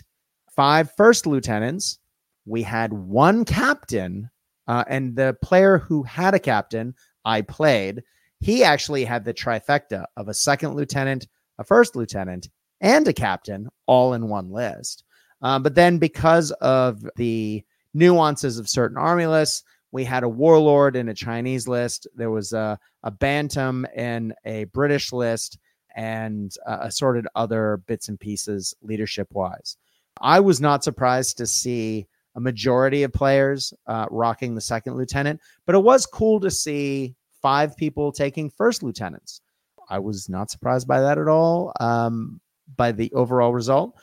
[0.55, 1.97] five first lieutenants.
[2.45, 4.29] We had one captain.
[4.67, 6.93] Uh, and the player who had a captain,
[7.25, 8.03] I played,
[8.39, 12.49] he actually had the trifecta of a second lieutenant, a first lieutenant,
[12.81, 15.03] and a captain all in one list.
[15.41, 20.95] Um, but then, because of the nuances of certain army lists, we had a warlord
[20.95, 22.07] in a Chinese list.
[22.15, 25.57] There was a, a bantam in a British list
[25.95, 29.77] and uh, assorted other bits and pieces leadership wise.
[30.21, 35.39] I was not surprised to see a majority of players uh, rocking the second lieutenant,
[35.65, 39.41] but it was cool to see five people taking first lieutenants.
[39.89, 42.39] I was not surprised by that at all, um,
[42.75, 43.95] by the overall result.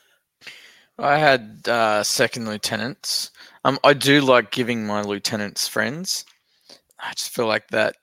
[0.98, 3.30] I had uh, second lieutenants.
[3.64, 6.24] Um, I do like giving my lieutenants friends.
[6.98, 7.96] I just feel like that,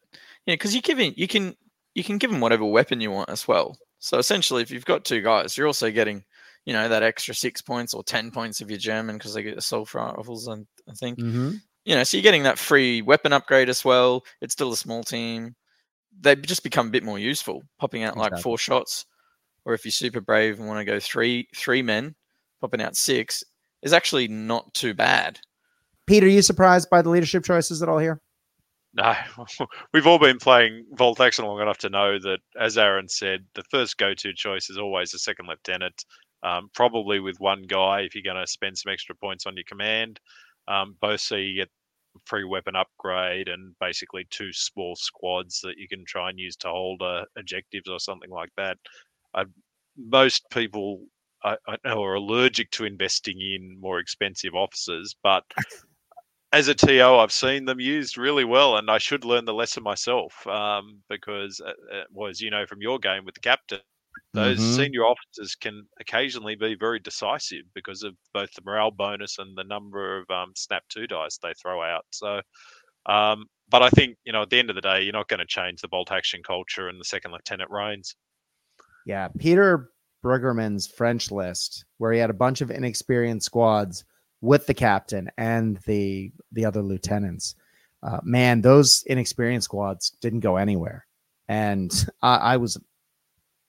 [0.46, 1.56] yeah, because you give you can
[1.98, 3.76] you can give them whatever weapon you want as well.
[3.98, 6.24] So essentially, if you've got two guys, you're also getting,
[6.64, 9.58] you know, that extra six points or ten points of your German because they get
[9.58, 10.48] assault rifles.
[10.48, 10.58] I,
[10.88, 11.54] I think, mm-hmm.
[11.86, 14.24] you know, so you're getting that free weapon upgrade as well.
[14.42, 15.56] It's still a small team.
[16.20, 18.36] They just become a bit more useful, popping out exactly.
[18.36, 19.08] like four shots.
[19.66, 22.14] Or if you're super brave and want to go three three men,
[22.62, 23.44] popping out six
[23.82, 25.40] is actually not too bad.
[26.06, 28.22] Pete, are you surprised by the leadership choices at all here?
[28.98, 29.16] No,
[29.94, 30.86] we've all been playing
[31.20, 35.12] Action long enough to know that, as Aaron said, the first go-to choice is always
[35.12, 36.06] the second lieutenant.
[36.44, 39.66] Um, probably with one guy if you're going to spend some extra points on your
[39.68, 40.20] command.
[40.68, 41.70] Um, both so you get
[42.26, 46.70] free weapon upgrade and basically two small squads that you can try and use to
[46.70, 48.78] hold uh, objectives or something like that.
[49.36, 49.46] Uh,
[49.98, 51.02] most people
[51.44, 55.44] I, I know are allergic to investing in more expensive officers, but
[56.58, 59.84] as a TO, I've seen them used really well, and I should learn the lesson
[59.84, 63.80] myself um, because, uh, uh, well, as you know from your game with the captain,
[64.34, 64.76] those mm-hmm.
[64.76, 69.64] senior officers can occasionally be very decisive because of both the morale bonus and the
[69.66, 72.06] number of um, snap two dice they throw out.
[72.10, 72.42] So,
[73.06, 75.40] um, but I think you know at the end of the day, you're not going
[75.40, 78.16] to change the bolt action culture and the second lieutenant reigns.
[79.06, 79.92] Yeah, Peter
[80.26, 84.06] Bruggerman's French list, where he had a bunch of inexperienced squads
[84.42, 87.56] with the captain and the the other lieutenants.
[88.04, 91.06] Uh, man, those inexperienced squads didn't go anywhere,
[91.48, 92.80] and I, I was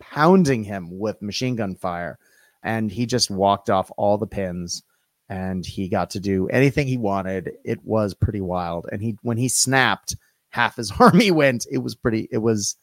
[0.00, 2.18] pounding him with machine gun fire,
[2.62, 4.82] and he just walked off all the pins,
[5.28, 7.52] and he got to do anything he wanted.
[7.64, 10.16] It was pretty wild, and he when he snapped,
[10.50, 11.66] half his army went.
[11.70, 12.28] It was pretty.
[12.30, 12.76] It was.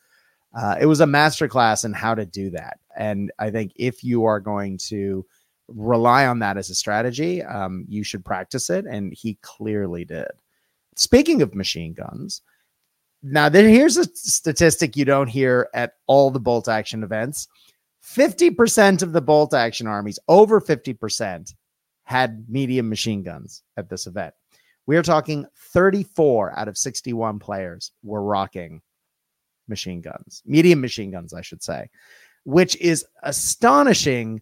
[0.58, 4.24] Uh, it was a masterclass in how to do that, and I think if you
[4.24, 5.26] are going to
[5.68, 8.86] rely on that as a strategy, um, you should practice it.
[8.86, 10.28] And he clearly did.
[10.96, 12.42] Speaking of machine guns,
[13.24, 17.48] now here's a statistic you don't hear at all the bolt action events
[18.06, 21.54] 50% of the bolt action armies, over 50%,
[22.04, 24.34] had medium machine guns at this event.
[24.86, 28.82] We are talking 34 out of 61 players were rocking
[29.68, 31.90] machine guns, medium machine guns, I should say,
[32.44, 34.42] which is astonishing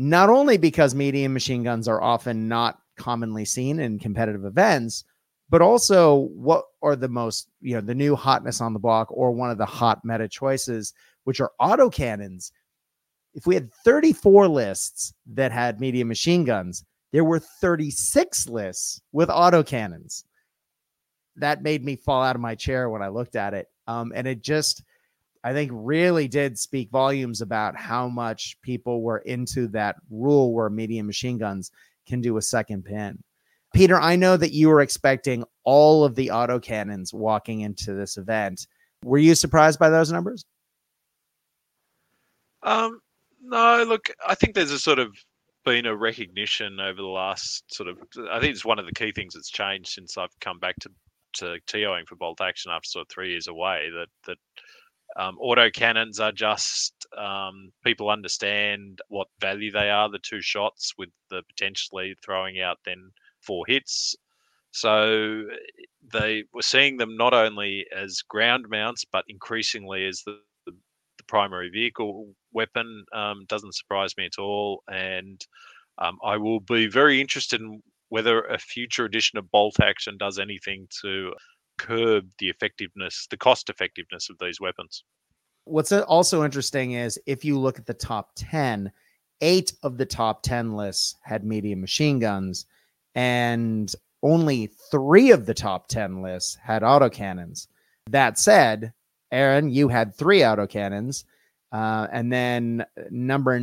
[0.00, 5.04] not only because medium machine guns are often not commonly seen in competitive events,
[5.50, 9.30] but also what are the most, you know, the new hotness on the block or
[9.30, 12.50] one of the hot meta choices, which are autocannons.
[13.34, 16.82] If we had 34 lists that had medium machine guns,
[17.12, 20.24] there were 36 lists with autocannons.
[21.36, 23.66] That made me fall out of my chair when I looked at it.
[23.86, 24.82] Um, and it just,
[25.42, 30.68] I think really did speak volumes about how much people were into that rule where
[30.68, 31.70] medium machine guns
[32.06, 33.22] can do a second pin.
[33.74, 38.66] Peter, I know that you were expecting all of the autocannons walking into this event.
[39.04, 40.44] Were you surprised by those numbers?
[42.62, 43.00] Um,
[43.42, 45.12] no, look, I think there's a sort of
[45.64, 47.98] been a recognition over the last sort of.
[48.30, 50.90] I think it's one of the key things that's changed since I've come back to
[51.32, 53.88] to TOing for bolt action after sort of three years away.
[53.94, 54.38] That that
[55.16, 60.08] um, auto cannons are just um, people understand what value they are.
[60.08, 64.14] The two shots with the potentially throwing out then four hits.
[64.72, 65.44] So
[66.12, 70.74] they were seeing them not only as ground mounts, but increasingly as the, the,
[71.26, 73.04] primary vehicle weapon.
[73.12, 74.82] Um, doesn't surprise me at all.
[74.88, 75.44] And
[75.98, 80.38] um, I will be very interested in whether a future edition of Bolt Action does
[80.40, 81.32] anything to
[81.80, 85.04] curb the effectiveness, the cost effectiveness of these weapons.
[85.64, 88.90] What's also interesting is if you look at the top 10,
[89.40, 92.66] eight of the top 10 lists had medium machine guns,
[93.14, 97.66] and only three of the top 10 lists had autocannons.
[98.10, 98.92] That said,
[99.32, 101.24] Aaron, you had three autocannons.
[101.72, 103.60] Uh, and then number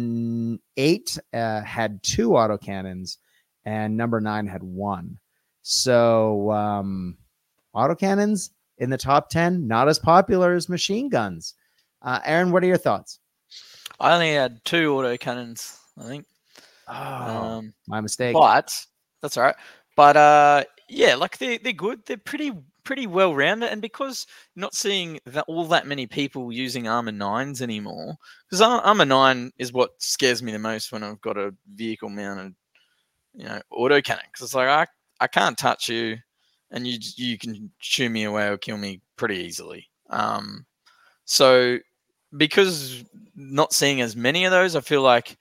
[0.77, 3.17] eight uh, had two autocannons,
[3.65, 5.19] and number nine had one.
[5.61, 7.17] So um,
[7.75, 11.55] autocannons in the top 10, not as popular as machine guns.
[12.01, 13.19] Uh, Aaron, what are your thoughts?
[13.99, 16.25] I only had two autocannons, I think.
[16.87, 18.33] Oh, um, my mistake.
[18.33, 18.71] But
[19.21, 19.55] that's all right.
[19.95, 22.05] But uh, yeah, like they're they're good.
[22.05, 22.53] They're pretty
[22.83, 27.61] pretty well rounded, and because not seeing that all that many people using Armor Nines
[27.61, 28.15] anymore,
[28.47, 32.55] because Armor Nine is what scares me the most when I've got a vehicle mounted,
[33.33, 34.23] you know, auto cannon.
[34.31, 34.85] Because it's like I
[35.19, 36.17] I can't touch you,
[36.71, 39.87] and you you can shoot me away or kill me pretty easily.
[40.09, 40.65] Um,
[41.25, 41.77] so
[42.35, 43.03] because
[43.35, 45.37] not seeing as many of those, I feel like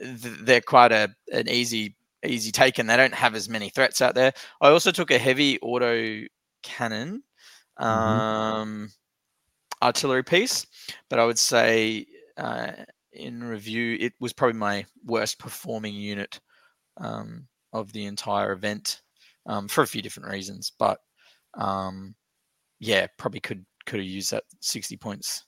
[0.00, 4.14] they're quite a an easy easy take, and they don't have as many threats out
[4.14, 4.32] there.
[4.60, 6.26] I also took a heavy auto
[6.62, 7.22] cannon
[7.78, 7.84] mm-hmm.
[7.84, 8.86] um, mm-hmm.
[9.86, 10.66] artillery piece,
[11.08, 12.72] but I would say uh,
[13.12, 16.40] in review, it was probably my worst performing unit
[16.98, 19.02] um, of the entire event
[19.46, 20.72] um, for a few different reasons.
[20.78, 20.98] But
[21.54, 22.14] um,
[22.80, 25.44] yeah, probably could could have used that sixty points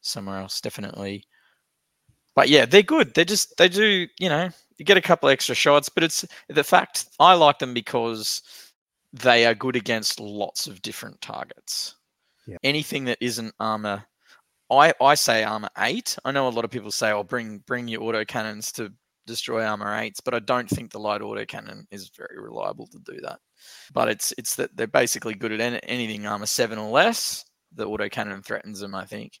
[0.00, 0.60] somewhere else.
[0.60, 1.26] Definitely
[2.34, 3.14] but yeah, they're good.
[3.14, 6.64] They just they do you know you get a couple extra shots, but it's the
[6.64, 8.42] fact I like them because
[9.12, 11.96] they are good against lots of different targets.
[12.46, 12.56] Yeah.
[12.62, 14.04] Anything that isn't armor,
[14.70, 16.16] I I say armor eight.
[16.24, 18.92] I know a lot of people say, "Oh, bring bring your auto cannons to
[19.26, 22.98] destroy armor eights," but I don't think the light auto cannon is very reliable to
[22.98, 23.40] do that.
[23.92, 27.44] But it's it's that they're basically good at anything armor seven or less.
[27.74, 29.38] The auto cannon threatens them, I think.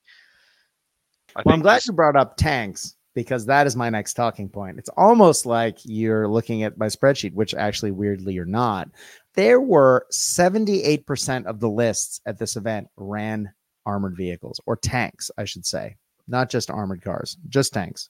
[1.36, 1.86] I well, I'm glad this...
[1.86, 4.78] you brought up tanks because that is my next talking point.
[4.78, 8.88] It's almost like you're looking at my spreadsheet, which actually, weirdly, you're not.
[9.34, 13.52] There were 78% of the lists at this event ran
[13.86, 15.96] armored vehicles or tanks, I should say,
[16.28, 18.08] not just armored cars, just tanks.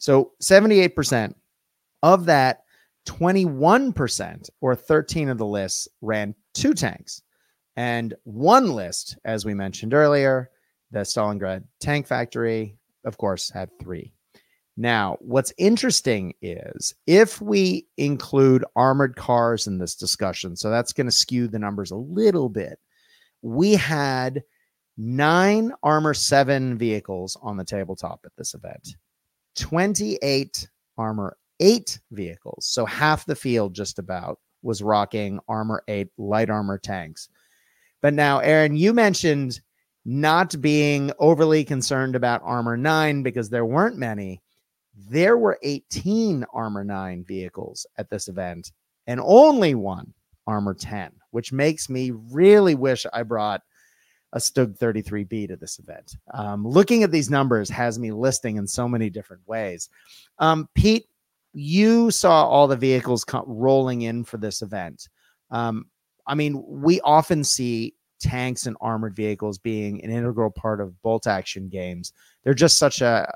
[0.00, 1.34] So 78%
[2.02, 2.64] of that,
[3.06, 7.22] 21% or 13 of the lists ran two tanks.
[7.76, 10.50] And one list, as we mentioned earlier,
[10.90, 14.12] the Stalingrad tank factory, of course, had three.
[14.76, 21.06] Now, what's interesting is if we include armored cars in this discussion, so that's going
[21.06, 22.78] to skew the numbers a little bit.
[23.42, 24.42] We had
[24.96, 28.96] nine Armor 7 vehicles on the tabletop at this event,
[29.56, 32.66] 28 Armor 8 vehicles.
[32.66, 37.28] So half the field, just about, was rocking Armor 8 light armor tanks.
[38.00, 39.60] But now, Aaron, you mentioned
[40.04, 44.40] not being overly concerned about Armor 9 because there weren't many.
[44.94, 48.72] There were 18 Armor 9 vehicles at this event
[49.06, 50.12] and only one
[50.46, 53.62] Armor 10, which makes me really wish I brought
[54.32, 56.16] a Stug 33B to this event.
[56.32, 59.88] Um, looking at these numbers has me listing in so many different ways.
[60.38, 61.06] Um, Pete,
[61.52, 65.08] you saw all the vehicles co- rolling in for this event.
[65.50, 65.86] Um,
[66.26, 71.26] I mean, we often see tanks and armored vehicles being an integral part of bolt
[71.26, 72.12] action games.
[72.44, 73.26] They're just such a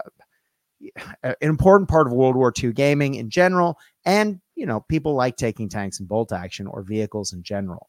[1.23, 5.37] an important part of World War II gaming in general, and you know people like
[5.37, 7.89] taking tanks and bolt action or vehicles in general.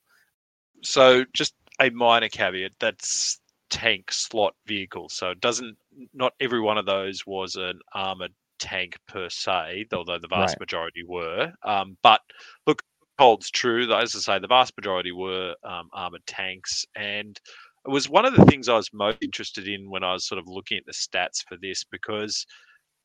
[0.82, 5.14] So, just a minor caveat: that's tank slot vehicles.
[5.14, 5.78] So, it doesn't
[6.14, 10.60] not every one of those was an armored tank per se, although the vast right.
[10.60, 11.52] majority were.
[11.64, 12.22] Um, but
[12.68, 12.82] look,
[13.20, 13.92] holds true.
[13.94, 17.40] As I say, the vast majority were um, armored tanks, and
[17.86, 20.40] it was one of the things I was most interested in when I was sort
[20.40, 22.46] of looking at the stats for this because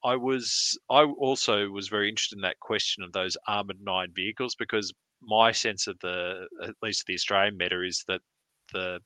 [0.04, 4.54] I was I also was very interested in that question of those armored nine vehicles
[4.58, 4.92] because
[5.22, 8.22] my sense of the at least the Australian meta is that
[8.72, 9.00] the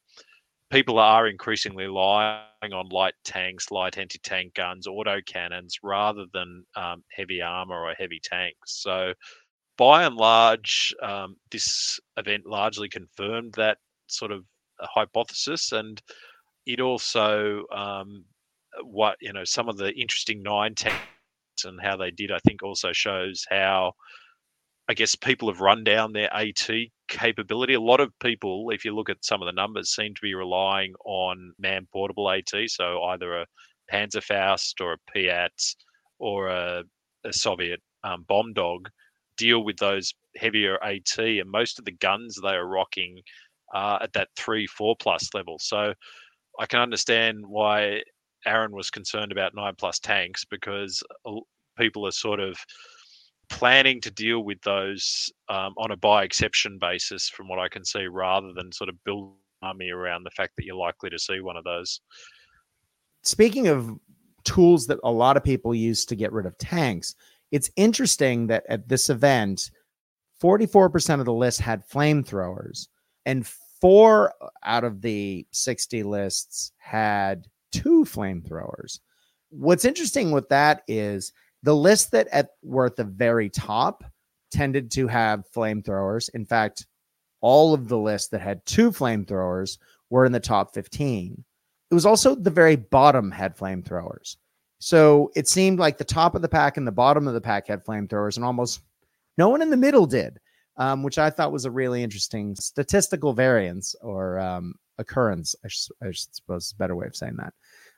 [0.70, 7.02] people are increasingly relying on light tanks, light anti-tank guns, auto cannons, rather than um,
[7.12, 8.82] heavy armor or heavy tanks.
[8.82, 9.12] So,
[9.76, 14.44] by and large, um, this event largely confirmed that sort of
[14.80, 16.00] hypothesis, and
[16.66, 18.24] it also um,
[18.82, 20.98] what you know some of the interesting nine tanks
[21.64, 22.32] and how they did.
[22.32, 23.92] I think also shows how
[24.88, 26.68] I guess people have run down their AT
[27.08, 27.74] capability.
[27.74, 30.34] A lot of people, if you look at some of the numbers, seem to be
[30.34, 32.50] relying on man portable AT.
[32.66, 33.46] So either a
[33.90, 35.74] Panzerfaust or a Piat
[36.18, 36.84] or a,
[37.24, 38.88] a Soviet um, bomb dog
[39.38, 41.18] deal with those heavier AT.
[41.18, 43.20] And most of the guns they are rocking
[43.72, 45.56] are at that three, four plus level.
[45.60, 45.94] So
[46.60, 48.02] I can understand why
[48.46, 51.02] Aaron was concerned about nine plus tanks because
[51.78, 52.56] people are sort of
[53.54, 57.84] planning to deal with those um, on a by exception basis, from what I can
[57.84, 61.40] see, rather than sort of build army around the fact that you're likely to see
[61.40, 62.00] one of those.
[63.22, 63.90] Speaking of
[64.44, 67.14] tools that a lot of people use to get rid of tanks,
[67.52, 69.70] it's interesting that at this event,
[70.42, 72.88] 44% of the list had flamethrowers,
[73.24, 73.46] and
[73.80, 74.34] four
[74.64, 78.98] out of the 60 lists had two flamethrowers.
[79.50, 81.32] What's interesting with that is
[81.64, 84.04] the list that at, were at the very top
[84.52, 86.28] tended to have flamethrowers.
[86.34, 86.86] In fact,
[87.40, 89.78] all of the lists that had two flamethrowers
[90.10, 91.42] were in the top 15.
[91.90, 94.36] It was also the very bottom had flamethrowers.
[94.78, 97.66] So it seemed like the top of the pack and the bottom of the pack
[97.66, 98.80] had flamethrowers, and almost
[99.38, 100.38] no one in the middle did,
[100.76, 105.54] um, which I thought was a really interesting statistical variance or um, occurrence.
[105.64, 107.54] I, sh- I suppose is a better way of saying that.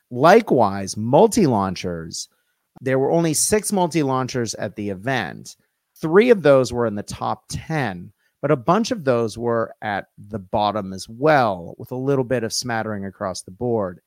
[0.09, 2.29] Likewise, multi launchers
[2.81, 5.55] there were only six multi launchers at the event.
[5.95, 8.11] Three of those were in the top 10,
[8.41, 12.43] but a bunch of those were at the bottom as well, with a little bit
[12.43, 13.99] of smattering across the board.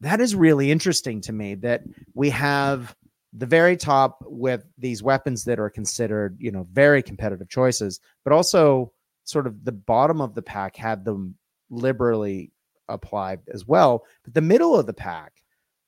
[0.00, 1.84] That is really interesting to me that
[2.14, 2.94] we have
[3.32, 8.32] the very top with these weapons that are considered, you know, very competitive choices, but
[8.32, 8.92] also
[9.24, 11.34] sort of the bottom of the pack had them
[11.70, 12.52] liberally
[12.88, 14.04] applied as well.
[14.24, 15.43] But the middle of the pack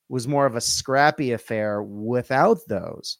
[0.09, 3.17] was more of a scrappy affair without those.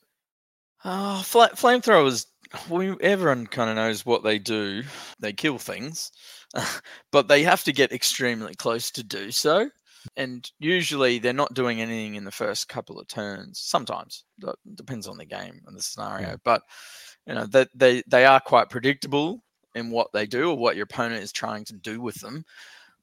[0.84, 2.26] Ah, oh, fl- flamethrowers.
[2.70, 4.84] We, everyone kind of knows what they do.
[5.20, 6.12] They kill things,
[7.12, 9.70] but they have to get extremely close to do so.
[10.16, 13.60] And usually they're not doing anything in the first couple of turns.
[13.60, 16.36] Sometimes it depends on the game and the scenario, yeah.
[16.46, 16.62] but
[17.26, 19.44] you know that they, they they are quite predictable
[19.76, 22.46] in what they do or what your opponent is trying to do with them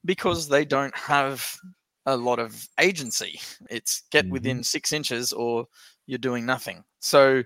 [0.05, 1.57] because they don't have
[2.07, 3.41] a lot of agency.
[3.71, 4.33] It's get mm-hmm.
[4.33, 5.67] within six inches or
[6.07, 6.85] you're doing nothing.
[7.01, 7.43] So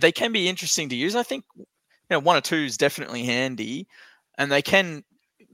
[0.00, 1.16] they can be interesting to use.
[1.16, 1.66] I think you
[2.10, 3.88] know one or two is definitely handy,
[4.38, 5.04] and they can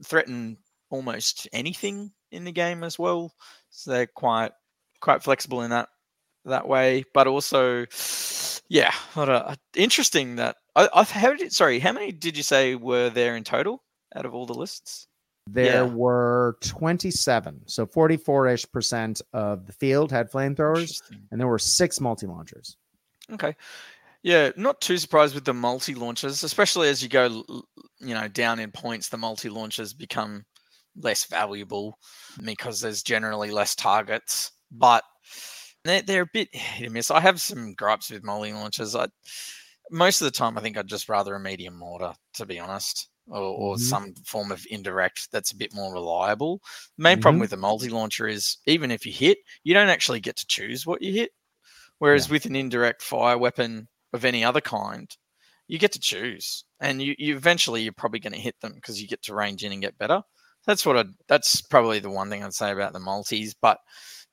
[0.03, 0.57] threaten
[0.89, 3.33] almost anything in the game as well.
[3.69, 4.51] So they're quite
[4.99, 5.89] quite flexible in that
[6.45, 7.03] that way.
[7.13, 7.85] But also,
[8.69, 11.51] yeah, what a, interesting that I, I've heard.
[11.51, 13.83] Sorry, how many did you say were there in total
[14.15, 15.07] out of all the lists?
[15.47, 15.93] There yeah.
[15.93, 22.77] were 27 so 44ish percent of the field had flamethrowers and there were six multi-launchers.
[23.31, 23.55] Okay.
[24.23, 27.43] Yeah not too surprised with the multi-launchers especially as you go
[27.99, 30.43] you know down in points the multi-launchers become
[30.95, 31.97] less valuable
[32.43, 35.03] because there's generally less targets but
[35.85, 37.09] they're, they're a bit hit and miss.
[37.09, 38.95] I have some gripes with multi-launchers.
[38.95, 39.07] I
[39.91, 43.09] most of the time i think i'd just rather a medium mortar to be honest
[43.29, 43.83] or, or mm-hmm.
[43.83, 46.61] some form of indirect that's a bit more reliable.
[46.97, 47.21] The main mm-hmm.
[47.21, 50.47] problem with a multi launcher is even if you hit, you don't actually get to
[50.47, 51.31] choose what you hit.
[51.99, 52.33] Whereas yeah.
[52.33, 55.09] with an indirect fire weapon of any other kind,
[55.67, 59.01] you get to choose, and you, you eventually you're probably going to hit them because
[59.01, 60.21] you get to range in and get better.
[60.65, 61.05] That's what I.
[61.27, 63.53] That's probably the one thing I'd say about the multis.
[63.53, 63.77] But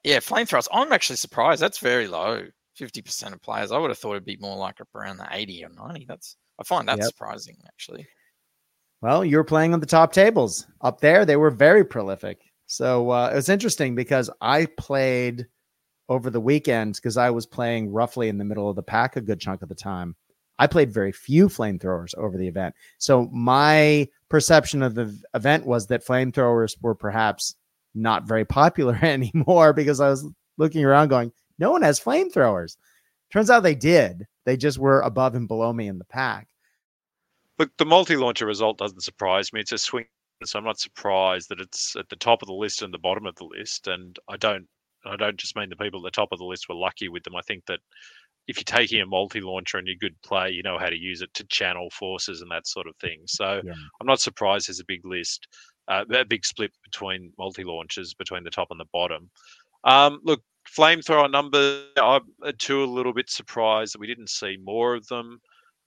[0.03, 0.69] yeah, flame flamethrowers.
[0.73, 1.61] I'm actually surprised.
[1.61, 2.45] That's very low.
[2.75, 3.71] Fifty percent of players.
[3.71, 6.07] I would have thought it'd be more like around the eighty or ninety.
[6.09, 7.07] That's I find that yep.
[7.07, 8.07] surprising actually.
[9.03, 11.25] Well, you were playing on the top tables up there.
[11.25, 12.41] They were very prolific.
[12.67, 15.47] So uh, it was interesting because I played
[16.09, 19.21] over the weekend because I was playing roughly in the middle of the pack a
[19.21, 20.17] good chunk of the time.
[20.59, 22.75] I played very few flamethrowers over the event.
[22.99, 27.55] So my perception of the event was that flamethrowers were perhaps
[27.95, 30.27] not very popular anymore because I was
[30.57, 32.77] looking around going, no one has flamethrowers.
[33.33, 34.27] Turns out they did.
[34.45, 36.49] They just were above and below me in the pack.
[37.59, 39.61] Look, the multi-launcher result doesn't surprise me.
[39.61, 40.07] It's a swing,
[40.45, 43.27] so I'm not surprised that it's at the top of the list and the bottom
[43.27, 43.89] of the list.
[43.89, 44.67] And I don't,
[45.05, 47.23] I don't just mean the people at the top of the list were lucky with
[47.25, 47.37] them.
[47.37, 47.81] I think that
[48.47, 51.33] if you're taking a multi-launcher and you're good play, you know how to use it
[51.35, 53.23] to channel forces and that sort of thing.
[53.27, 53.73] So yeah.
[54.01, 55.49] I'm not surprised there's a big list.
[55.89, 59.31] uh, a big split between multi-launchers between the top and the bottom.
[59.85, 60.43] Um, look,
[60.77, 62.23] flamethrower number, I'm
[62.59, 65.41] too a little bit surprised that we didn't see more of them.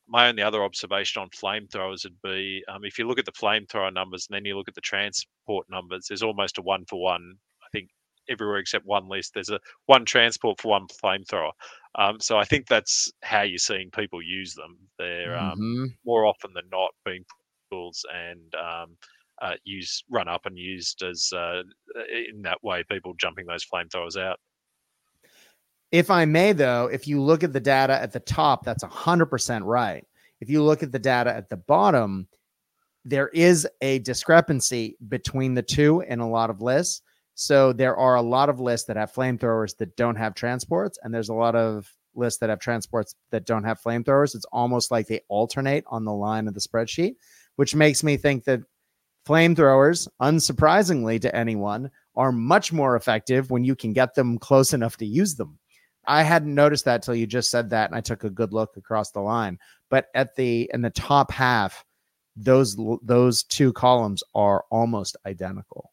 [0.09, 3.93] My only other observation on flamethrowers would be um, if you look at the flamethrower
[3.93, 7.35] numbers and then you look at the transport numbers, there's almost a one for one.
[7.63, 7.89] I think
[8.29, 11.51] everywhere except one list, there's a one transport for one flamethrower.
[11.95, 14.77] Um, so I think that's how you're seeing people use them.
[14.97, 15.97] They're um, Mhm.
[16.05, 17.23] more often than not being
[17.71, 18.97] tools and um,
[19.41, 21.63] uh, used, run up and used as uh,
[22.11, 22.83] in that way.
[22.89, 24.39] People jumping those flamethrowers out.
[25.91, 29.61] If I may, though, if you look at the data at the top, that's 100%
[29.63, 30.05] right.
[30.39, 32.27] If you look at the data at the bottom,
[33.05, 37.01] there is a discrepancy between the two in a lot of lists.
[37.33, 41.13] So there are a lot of lists that have flamethrowers that don't have transports, and
[41.13, 44.35] there's a lot of lists that have transports that don't have flamethrowers.
[44.35, 47.15] It's almost like they alternate on the line of the spreadsheet,
[47.55, 48.61] which makes me think that
[49.27, 54.97] flamethrowers, unsurprisingly to anyone, are much more effective when you can get them close enough
[54.97, 55.58] to use them.
[56.09, 58.75] I hadn't noticed that till you just said that, and I took a good look
[58.77, 59.59] across the line.
[59.91, 61.85] But at the in the top half,
[62.35, 65.91] those those two columns are almost identical.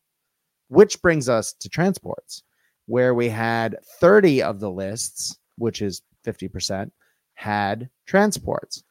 [0.68, 2.42] Which brings us to transports,
[2.86, 6.90] where we had 30 of the lists, which is 50%,
[7.34, 8.82] had transports.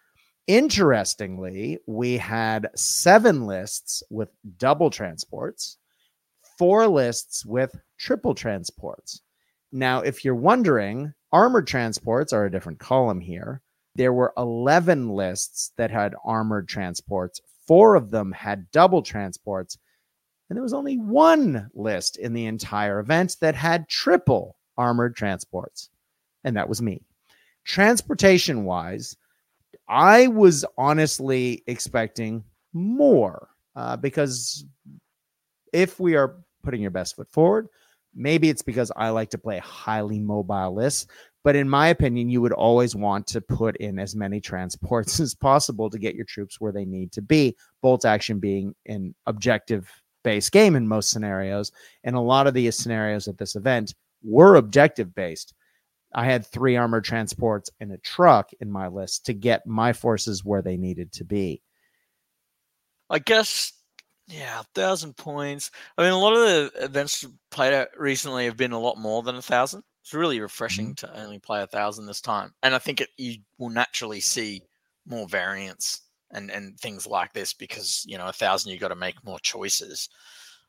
[0.46, 5.80] Interestingly, we had seven lists with double transports,
[6.60, 9.22] four lists with triple transports.
[9.72, 13.62] Now, if you're wondering, armored transports are a different column here.
[13.96, 19.78] There were 11 lists that had armored transports, four of them had double transports,
[20.50, 25.90] and there was only one list in the entire event that had triple armored transports,
[26.44, 27.02] and that was me.
[27.64, 29.16] Transportation wise,
[29.88, 32.44] I was honestly expecting
[32.74, 34.66] more uh, because
[35.74, 37.68] if we are putting your best foot forward,
[38.16, 41.08] maybe it's because I like to play highly mobile lists.
[41.44, 45.36] But in my opinion, you would always want to put in as many transports as
[45.36, 47.56] possible to get your troops where they need to be.
[47.82, 49.88] Bolt action being an objective
[50.24, 51.72] based game in most scenarios.
[52.04, 53.94] And a lot of the scenarios at this event
[54.24, 55.54] were objective based.
[56.16, 60.44] I had three armored transports and a truck in my list to get my forces
[60.44, 61.62] where they needed to be.
[63.10, 63.74] I guess,
[64.28, 65.70] yeah, thousand points.
[65.98, 69.22] I mean, a lot of the events played out recently have been a lot more
[69.22, 69.84] than a thousand.
[70.02, 73.38] It's really refreshing to only play a thousand this time, and I think it, you
[73.58, 74.62] will naturally see
[75.06, 76.02] more variance
[76.32, 79.40] and and things like this because you know a thousand you got to make more
[79.40, 80.10] choices.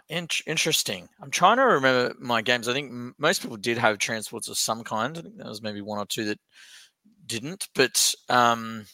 [0.08, 1.08] In- interesting.
[1.20, 2.68] I'm trying to remember my games.
[2.68, 5.18] I think m- most people did have transports of some kind.
[5.18, 6.38] I think there was maybe one or two that
[7.26, 8.86] didn't, but um,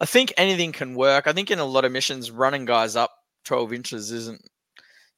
[0.00, 1.26] I think anything can work.
[1.26, 3.10] I think in a lot of missions, running guys up
[3.48, 4.42] 12 inches isn't,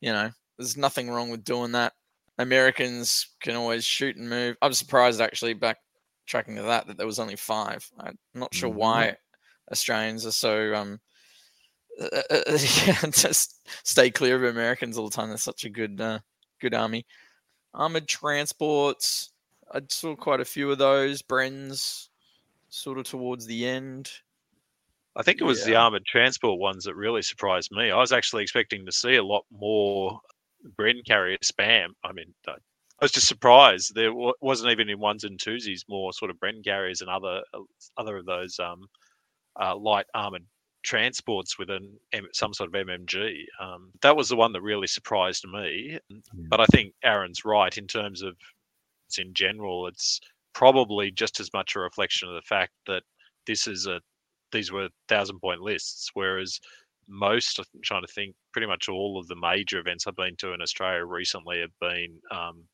[0.01, 1.95] you know, there's nothing wrong with doing that.
[2.39, 4.57] Americans can always shoot and move.
[4.63, 5.79] I'm surprised actually back
[6.27, 7.85] tracking to that that there was only five.
[7.99, 8.75] I'm not sure Mhm.
[8.75, 9.17] why
[9.73, 11.01] Australians are so um
[12.01, 12.41] uh, uh,
[12.87, 15.29] yeah, just stay clear of Americans all the time.
[15.29, 16.21] They're such a good uh,
[16.61, 17.05] good army.
[17.75, 19.33] Armored transports.
[19.73, 21.21] I saw quite a few of those.
[21.21, 22.09] Brens,
[22.69, 24.11] sort of towards the end.
[25.17, 27.91] I think it was the armored transport ones that really surprised me.
[27.91, 30.21] I was actually expecting to see a lot more
[30.79, 31.89] Bren carrier spam.
[32.05, 32.55] I mean, I
[33.01, 37.01] was just surprised there wasn't even in ones and twosies more sort of Bren carriers
[37.01, 37.43] and other
[37.97, 38.87] other of those um,
[39.61, 40.47] uh, light armored
[40.83, 41.99] transports with an
[42.33, 43.45] some sort of MMG.
[43.59, 45.99] Um, that was the one that really surprised me.
[46.49, 48.37] But I think Aaron's right in terms of
[49.09, 49.87] it's in general.
[49.87, 50.21] It's
[50.53, 53.03] probably just as much a reflection of the fact that
[53.47, 54.01] this is a
[54.53, 56.61] these were thousand point lists, whereas
[57.09, 60.53] most I'm trying to think pretty much all of the major events I've been to
[60.53, 62.65] in Australia recently have been um,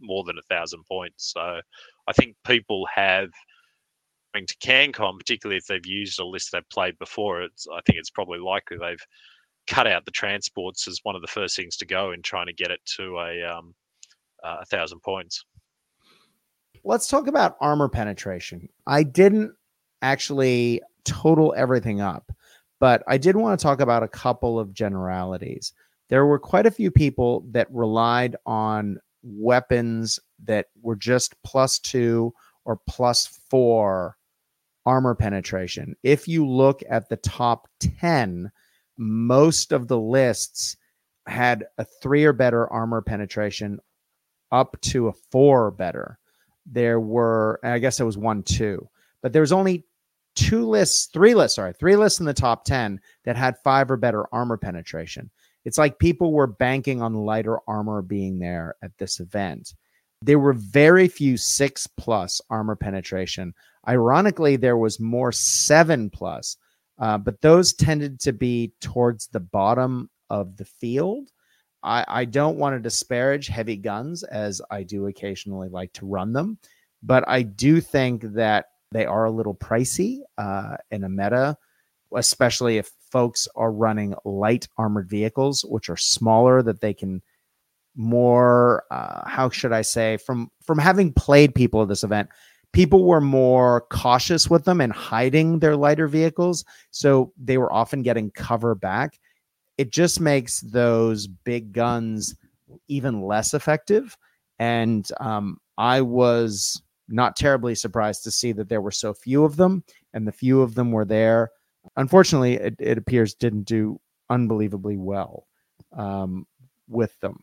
[0.00, 1.32] more than a thousand points.
[1.32, 1.60] So
[2.06, 3.30] I think people have
[4.34, 7.42] going to CanCon, particularly if they've used a list they've played before.
[7.42, 9.04] It's I think it's probably likely they've
[9.66, 12.52] cut out the transports as one of the first things to go in trying to
[12.52, 13.74] get it to a um,
[14.42, 15.44] a thousand points.
[16.84, 18.68] Let's talk about armor penetration.
[18.86, 19.52] I didn't
[20.02, 22.30] actually total everything up,
[22.80, 25.72] but I did want to talk about a couple of generalities.
[26.08, 32.32] There were quite a few people that relied on weapons that were just plus two
[32.64, 34.16] or plus four
[34.86, 35.94] armor penetration.
[36.02, 38.50] If you look at the top 10,
[38.96, 40.76] most of the lists
[41.26, 43.80] had a three or better armor penetration
[44.50, 46.18] up to a four or better.
[46.64, 48.88] There were, I guess it was one, two,
[49.22, 49.84] but there was only
[50.38, 53.96] two lists, three lists, sorry, three lists in the top 10 that had five or
[53.96, 55.28] better armor penetration.
[55.64, 59.74] It's like people were banking on lighter armor being there at this event.
[60.22, 63.52] There were very few six plus armor penetration.
[63.88, 66.56] Ironically, there was more seven plus,
[67.00, 71.30] uh, but those tended to be towards the bottom of the field.
[71.82, 76.32] I, I don't want to disparage heavy guns as I do occasionally like to run
[76.32, 76.58] them,
[77.02, 81.56] but I do think that they are a little pricey uh, in a meta,
[82.14, 87.22] especially if folks are running light armored vehicles, which are smaller that they can
[87.96, 92.28] more uh, how should I say from from having played people at this event,
[92.72, 98.02] people were more cautious with them and hiding their lighter vehicles, so they were often
[98.02, 99.18] getting cover back.
[99.78, 102.34] It just makes those big guns
[102.86, 104.16] even less effective,
[104.58, 109.56] and um, I was not terribly surprised to see that there were so few of
[109.56, 111.50] them, and the few of them were there.
[111.96, 114.00] Unfortunately, it, it appears didn't do
[114.30, 115.46] unbelievably well
[115.96, 116.46] um,
[116.86, 117.42] with them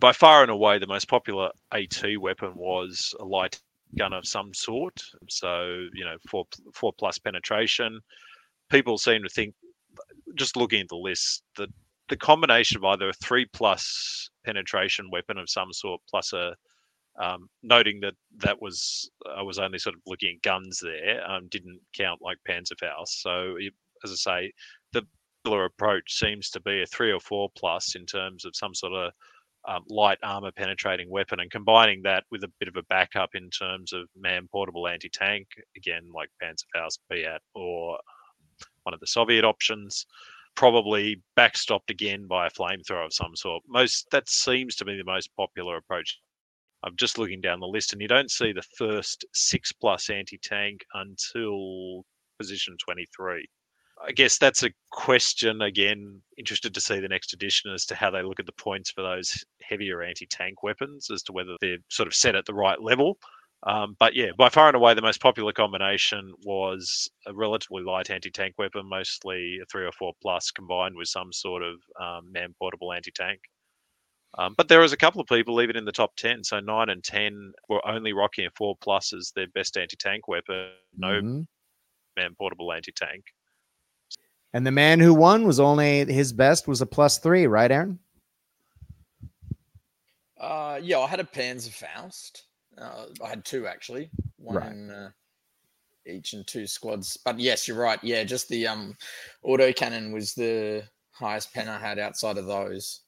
[0.00, 3.60] by far and away the most popular AT weapon was a light
[3.98, 5.02] gun of some sort.
[5.28, 8.00] So you know, four four plus penetration.
[8.70, 9.54] People seem to think,
[10.36, 11.68] just looking at the list, that
[12.08, 16.54] the combination of either a three plus penetration weapon of some sort plus a
[17.18, 21.48] um, noting that that was I was only sort of looking at guns there, um,
[21.50, 23.08] didn't count like Panzerfaust.
[23.08, 23.56] So
[24.04, 24.52] as I say,
[24.92, 25.02] the
[25.44, 28.92] popular approach seems to be a three or four plus in terms of some sort
[28.92, 29.12] of
[29.68, 33.50] um, light armor penetrating weapon and combining that with a bit of a backup in
[33.50, 35.46] terms of man portable anti tank,
[35.76, 37.98] again, like Panzerfaust, Piat, or
[38.84, 40.06] one of the Soviet options,
[40.54, 43.62] probably backstopped again by a flamethrower of some sort.
[43.68, 46.18] Most that seems to be the most popular approach.
[46.84, 50.38] I'm just looking down the list, and you don't see the first six plus anti
[50.38, 52.04] tank until
[52.38, 53.46] position 23.
[54.06, 56.22] I guess that's a question again.
[56.38, 59.02] Interested to see the next edition as to how they look at the points for
[59.02, 63.18] those heavier anti-tank weapons, as to whether they're sort of set at the right level.
[63.64, 68.08] Um, but yeah, by far and away, the most popular combination was a relatively light
[68.08, 72.92] anti-tank weapon, mostly a three or four plus, combined with some sort of um, man-portable
[72.92, 73.40] anti-tank.
[74.38, 76.44] Um, but there was a couple of people even in the top ten.
[76.44, 80.68] So nine and ten were only rocking a four plus as their best anti-tank weapon.
[80.96, 81.40] No mm-hmm.
[82.16, 83.24] man-portable anti-tank.
[84.52, 87.98] And the man who won was only his best was a plus three, right, Aaron?
[90.40, 92.42] Uh, yeah, I had a Panzerfaust.
[92.78, 94.72] Uh, I had two actually, one right.
[94.72, 95.10] in uh,
[96.06, 97.18] each and two squads.
[97.24, 97.98] But yes, you're right.
[98.02, 98.96] Yeah, just the um,
[99.42, 103.00] auto cannon was the highest pen I had outside of those.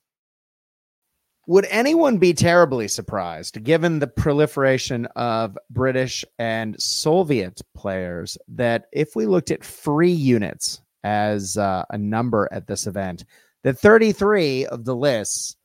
[1.47, 9.15] Would anyone be terribly surprised, given the proliferation of British and Soviet players, that if
[9.15, 13.25] we looked at free units as uh, a number at this event.
[13.63, 15.55] That 33 of the lists,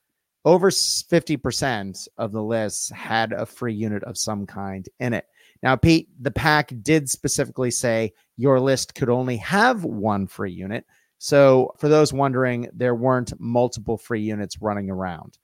[0.44, 5.26] over 50% of the lists had a free unit of some kind in it.
[5.62, 10.84] Now, Pete, the pack did specifically say your list could only have one free unit.
[11.20, 15.36] So, for those wondering, there weren't multiple free units running around.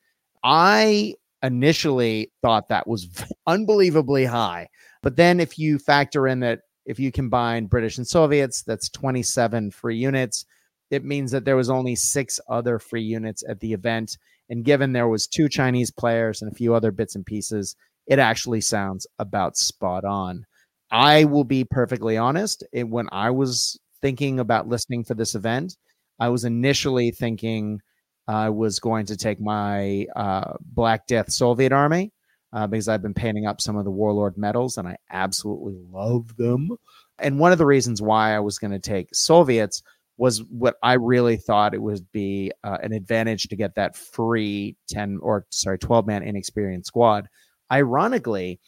[0.45, 3.09] I initially thought that was
[3.47, 4.69] unbelievably high.
[5.03, 9.71] But then, if you factor in that if you combine British and Soviets, that's 27
[9.71, 10.45] free units.
[10.91, 14.19] It means that there was only six other free units at the event.
[14.51, 17.75] And given there was two Chinese players and a few other bits and pieces,
[18.07, 20.45] it actually sounds about spot on.
[20.91, 22.63] I will be perfectly honest.
[22.73, 25.77] It, when I was thinking about listening for this event,
[26.21, 27.81] I was initially thinking
[28.27, 32.13] I was going to take my uh, Black Death Soviet Army
[32.53, 36.37] uh, because I've been painting up some of the Warlord medals and I absolutely love
[36.37, 36.71] them.
[37.19, 39.83] And one of the reasons why I was going to take Soviets
[40.17, 44.77] was what I really thought it would be uh, an advantage to get that free
[44.89, 47.29] 10 or sorry, 12 man inexperienced squad.
[47.73, 48.61] Ironically,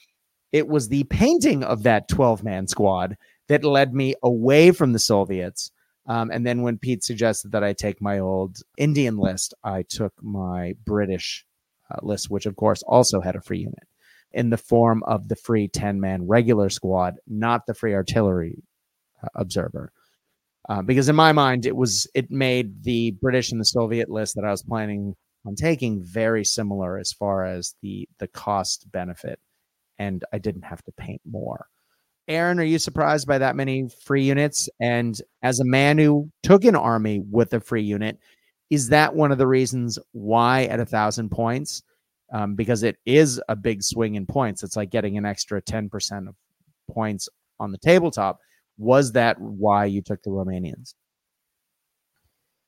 [0.52, 3.16] it was the painting of that 12 man squad
[3.48, 5.70] that led me away from the Soviets.
[6.06, 10.12] Um, and then when Pete suggested that I take my old Indian list, I took
[10.22, 11.44] my British
[11.90, 13.88] uh, list, which of course also had a free unit
[14.32, 18.62] in the form of the free 10 man regular squad, not the free artillery
[19.22, 19.92] uh, observer.
[20.68, 24.34] Uh, because in my mind, it was it made the British and the Soviet list
[24.34, 25.14] that I was planning
[25.46, 29.38] on taking very similar as far as the the cost benefit,
[29.98, 31.66] and I didn't have to paint more.
[32.28, 34.68] Aaron, are you surprised by that many free units?
[34.80, 38.18] And as a man who took an army with a free unit,
[38.70, 41.82] is that one of the reasons why at a thousand points?
[42.32, 44.64] Um, because it is a big swing in points.
[44.64, 46.34] It's like getting an extra 10% of
[46.90, 47.28] points
[47.60, 48.40] on the tabletop.
[48.78, 50.94] Was that why you took the Romanians?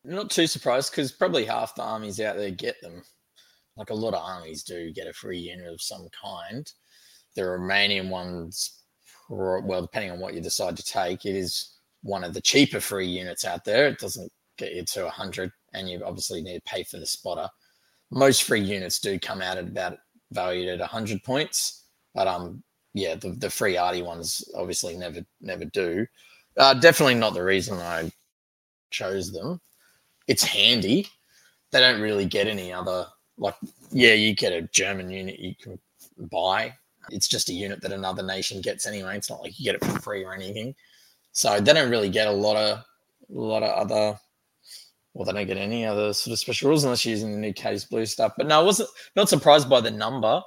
[0.05, 3.03] Not too surprised because probably half the armies out there get them.
[3.77, 6.71] Like a lot of armies do get a free unit of some kind.
[7.35, 8.78] The Romanian ones,
[9.29, 13.07] well, depending on what you decide to take, it is one of the cheaper free
[13.07, 13.89] units out there.
[13.89, 17.49] It doesn't get you to 100, and you obviously need to pay for the spotter.
[18.11, 19.99] Most free units do come out at about
[20.33, 22.63] valued at 100 points, but um,
[22.95, 26.07] yeah, the, the free arty ones obviously never never do.
[26.57, 28.11] Uh, definitely not the reason I
[28.91, 29.61] chose them.
[30.27, 31.07] It's handy.
[31.71, 33.07] They don't really get any other
[33.37, 33.55] like
[33.91, 35.79] yeah, you get a German unit you can
[36.31, 36.75] buy.
[37.11, 39.17] It's just a unit that another nation gets anyway.
[39.17, 40.75] It's not like you get it for free or anything.
[41.33, 42.85] So they don't really get a lot of a
[43.29, 44.19] lot of other
[45.19, 47.53] well, they don't get any other sort of special rules unless you're using the new
[47.53, 48.35] case blue stuff.
[48.37, 50.43] But no, I wasn't not surprised by the number,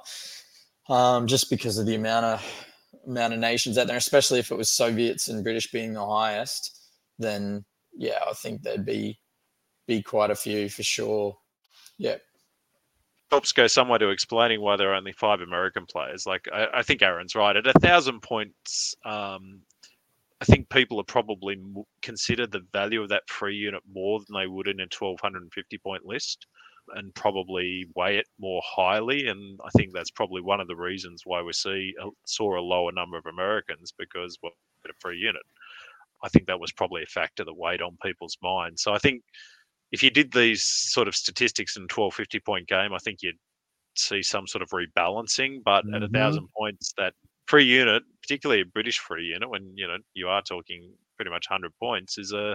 [0.88, 2.66] um, just because of the amount of
[3.06, 6.88] amount of nations out there, especially if it was Soviets and British being the highest,
[7.18, 9.18] then yeah, I think there'd be
[9.86, 11.36] be quite a few for sure.
[11.98, 12.16] Yeah.
[13.32, 16.26] Helps go somewhere to explaining why there are only five American players.
[16.26, 17.56] Like I, I think Aaron's right.
[17.56, 19.62] At a thousand points, um,
[20.42, 21.56] I think people are probably
[22.02, 26.04] consider the value of that free unit more than they would in a 1250 point
[26.04, 26.46] list
[26.94, 29.28] and probably weigh it more highly.
[29.28, 31.94] And I think that's probably one of the reasons why we see
[32.26, 34.52] saw a lower number of Americans because well,
[34.84, 35.42] a free unit.
[36.22, 38.82] I think that was probably a factor that weighed on people's minds.
[38.82, 39.22] So I think
[39.92, 43.36] if you did these sort of statistics in a 1250 point game, I think you'd
[43.94, 45.62] see some sort of rebalancing.
[45.64, 45.94] But mm-hmm.
[45.94, 46.14] at a mm-hmm.
[46.14, 47.12] thousand points, that
[47.46, 51.46] free unit, particularly a British free unit, when you know you are talking pretty much
[51.46, 52.52] hundred points, is a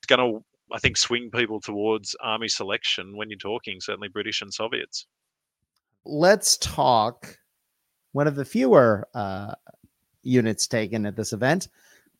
[0.00, 4.40] it's going to I think swing people towards army selection when you're talking certainly British
[4.40, 5.06] and Soviets.
[6.06, 7.38] Let's talk
[8.12, 9.54] one of the fewer uh,
[10.22, 11.68] units taken at this event.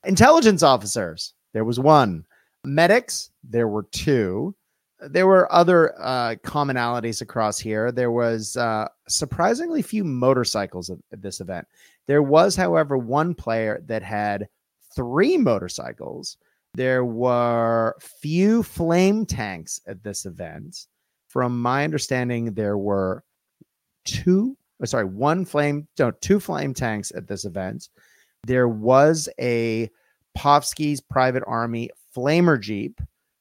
[0.05, 1.33] Intelligence officers.
[1.53, 2.25] There was one.
[2.65, 3.31] Medics.
[3.43, 4.55] There were two
[5.09, 7.93] there were other uh, commonalities across here.
[7.93, 11.67] There was uh, surprisingly few motorcycles at, this event.
[12.07, 14.49] There was, however, one player that had
[14.95, 16.37] three motorcycles.
[16.75, 20.87] There were few flame tanks at this event.
[21.29, 23.25] From my understanding, there were
[24.05, 27.89] two, oh, sorry, one flame, no, two flame tanks at this event.
[28.47, 29.91] There was a
[30.37, 33.01] Popski's Private Army Flamer Jeep.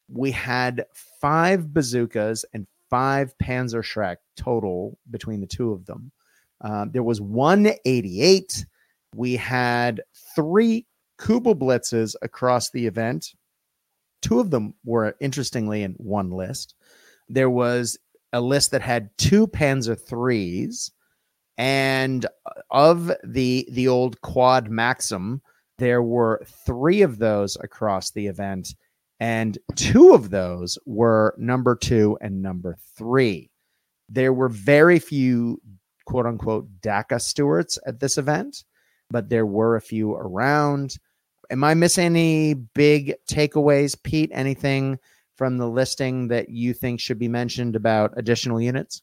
[0.10, 0.86] We had
[1.22, 6.12] five bazookas and five Panzerschreck total between the two of them.
[6.62, 8.66] Uh, there was 188.
[9.16, 10.02] We had
[10.36, 10.86] three
[11.20, 13.34] Kugel blitzes across the event.
[14.22, 16.76] Two of them were interestingly in one list.
[17.30, 17.98] There was
[18.32, 20.92] a list that had two Panzer threes,
[21.58, 22.26] and
[22.72, 25.42] of the the old quad Maxim,
[25.84, 28.74] there were three of those across the event,
[29.20, 33.52] and two of those were number two and number three.
[34.08, 35.62] There were very few
[36.06, 38.64] quote unquote DACA Stuarts at this event,
[39.12, 40.96] but there were a few around.
[41.52, 44.32] Am I missing any big takeaways, Pete?
[44.34, 44.98] Anything
[45.36, 49.02] from the listing that you think should be mentioned about additional units?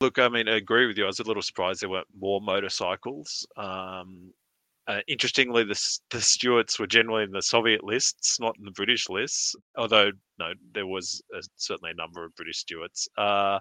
[0.00, 1.04] Look, I mean, I agree with you.
[1.04, 3.46] I was a little surprised there weren't more motorcycles.
[3.58, 4.32] Um,
[4.88, 9.08] uh, interestingly, the, the Stuarts were generally in the Soviet lists, not in the British
[9.08, 9.54] lists.
[9.76, 13.08] Although, no, there was a, certainly a number of British Stuarts.
[13.18, 13.58] Uh,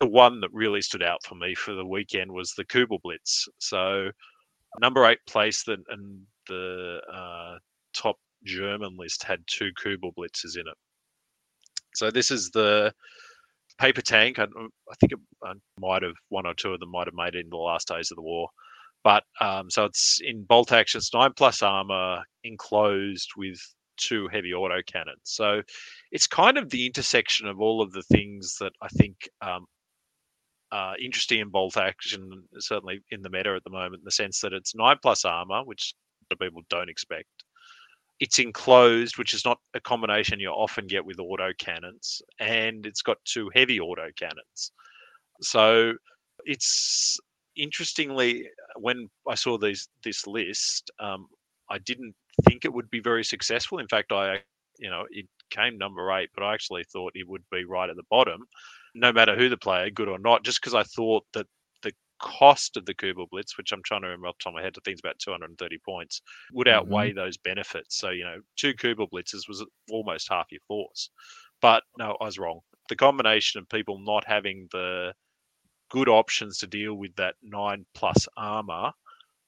[0.00, 3.46] the one that really stood out for me for the weekend was the Kugel Blitz.
[3.58, 4.10] So,
[4.80, 7.58] number eight place that and the uh,
[7.94, 10.76] top German list had two Kugel Blitzes in it.
[11.94, 12.92] So this is the
[13.78, 14.38] paper tank.
[14.38, 17.34] I, I think it I might have one or two of them might have made
[17.34, 18.48] it in the last days of the war.
[19.04, 23.60] But um, so it's in bolt action, it's nine plus armor, enclosed with
[23.96, 25.20] two heavy auto cannons.
[25.24, 25.62] So
[26.10, 29.66] it's kind of the intersection of all of the things that I think um,
[30.72, 34.40] are interesting in bolt action, certainly in the meta at the moment, in the sense
[34.40, 35.94] that it's nine plus armor, which
[36.40, 37.28] people don't expect.
[38.20, 43.02] It's enclosed, which is not a combination you often get with auto cannons, and it's
[43.02, 44.72] got two heavy auto cannons.
[45.42, 45.92] So
[46.44, 47.18] it's
[47.56, 51.26] interestingly, when I saw these this list, um,
[51.70, 52.14] I didn't
[52.46, 53.78] think it would be very successful.
[53.78, 54.40] In fact, I,
[54.78, 57.96] you know, it came number eight, but I actually thought it would be right at
[57.96, 58.46] the bottom,
[58.94, 61.46] no matter who the player, good or not, just because I thought that
[61.82, 64.56] the cost of the Kugel Blitz, which I'm trying to remember off the top of
[64.56, 66.20] my head, I think it's about 230 points,
[66.52, 67.18] would outweigh mm-hmm.
[67.18, 67.98] those benefits.
[67.98, 71.10] So, you know, two Kugel Blitzes was almost half your force.
[71.60, 72.60] But no, I was wrong.
[72.88, 75.14] The combination of people not having the
[75.90, 78.92] good options to deal with that nine plus armor.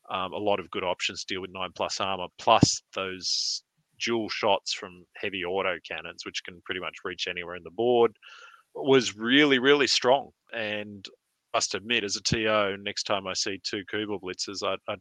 [0.08, 3.62] Um, a lot of good options to deal with nine plus armor, plus those
[4.00, 8.16] dual shots from heavy auto cannons, which can pretty much reach anywhere in the board,
[8.74, 10.30] was really, really strong.
[10.52, 11.04] And
[11.56, 14.96] must admit, as a TO, next time I see two Kugel blitzers, I, I,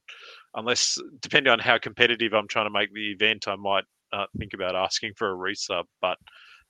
[0.53, 3.83] unless depending on how competitive I'm trying to make the event, I might
[4.13, 5.83] uh, think about asking for a resub.
[6.01, 6.17] But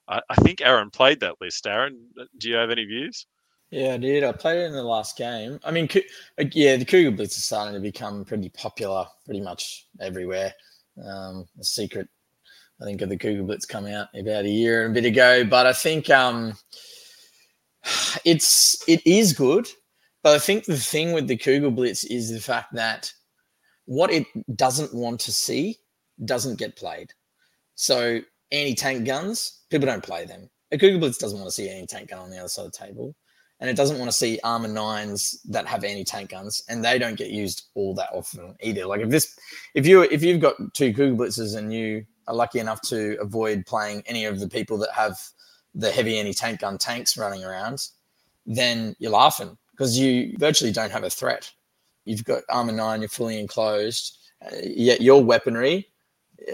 [0.08, 1.68] I, I, think Aaron played that list.
[1.68, 2.00] Aaron,
[2.40, 3.28] do you have any views?
[3.72, 4.24] Yeah, I did.
[4.24, 5.60] I played it in the last game.
[5.64, 5.90] I mean,
[6.54, 10.54] yeah, the Kugel Blitz is starting to become pretty popular, pretty much everywhere.
[11.04, 12.08] Um, a secret,
[12.82, 15.44] I think, of the Kugel Blitz come out about a year and a bit ago.
[15.44, 16.54] But I think um,
[18.26, 19.68] it's it is good.
[20.22, 23.12] But I think the thing with the Kugel Blitz is the fact that
[23.86, 25.78] what it doesn't want to see
[26.24, 27.12] doesn't get played.
[27.76, 30.50] So anti-tank guns, people don't play them.
[30.72, 32.72] A Kugel Blitz doesn't want to see any tank gun on the other side of
[32.72, 33.16] the table
[33.66, 37.18] and it doesn't want to see armor nines that have anti-tank guns, and they don't
[37.18, 38.86] get used all that often either.
[38.86, 39.40] Like if this,
[39.74, 43.66] if you if you've got two Kugel blitzers and you are lucky enough to avoid
[43.66, 45.20] playing any of the people that have
[45.74, 47.88] the heavy anti-tank gun tanks running around,
[48.46, 51.52] then you're laughing because you virtually don't have a threat.
[52.06, 54.20] You've got armor nine, you're fully enclosed.
[54.46, 55.90] Uh, yet your weaponry,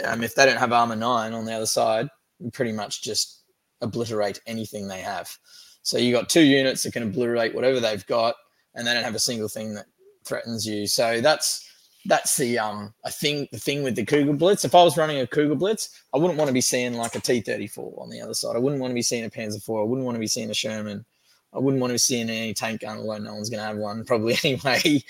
[0.06, 2.08] um, if they don't have armor nine on the other side,
[2.40, 3.42] you pretty much just
[3.82, 5.38] obliterate anything they have.
[5.84, 8.36] So you got two units that can obliterate whatever they've got,
[8.76, 9.86] and they don't have a single thing that
[10.24, 10.88] threatens you.
[10.88, 11.68] So that's
[12.06, 14.66] that's the um I think the thing with the Kugel Blitz.
[14.66, 17.20] If I was running a Kugel Blitz, I wouldn't want to be seeing like a
[17.20, 18.56] T thirty four on the other side.
[18.56, 19.82] I wouldn't want to be seeing a Panzer four.
[19.82, 21.06] I wouldn't want to be seeing a Sherman.
[21.54, 23.78] I wouldn't want to be seeing any tank gun, although no one's going to have
[23.78, 25.04] one probably anyway.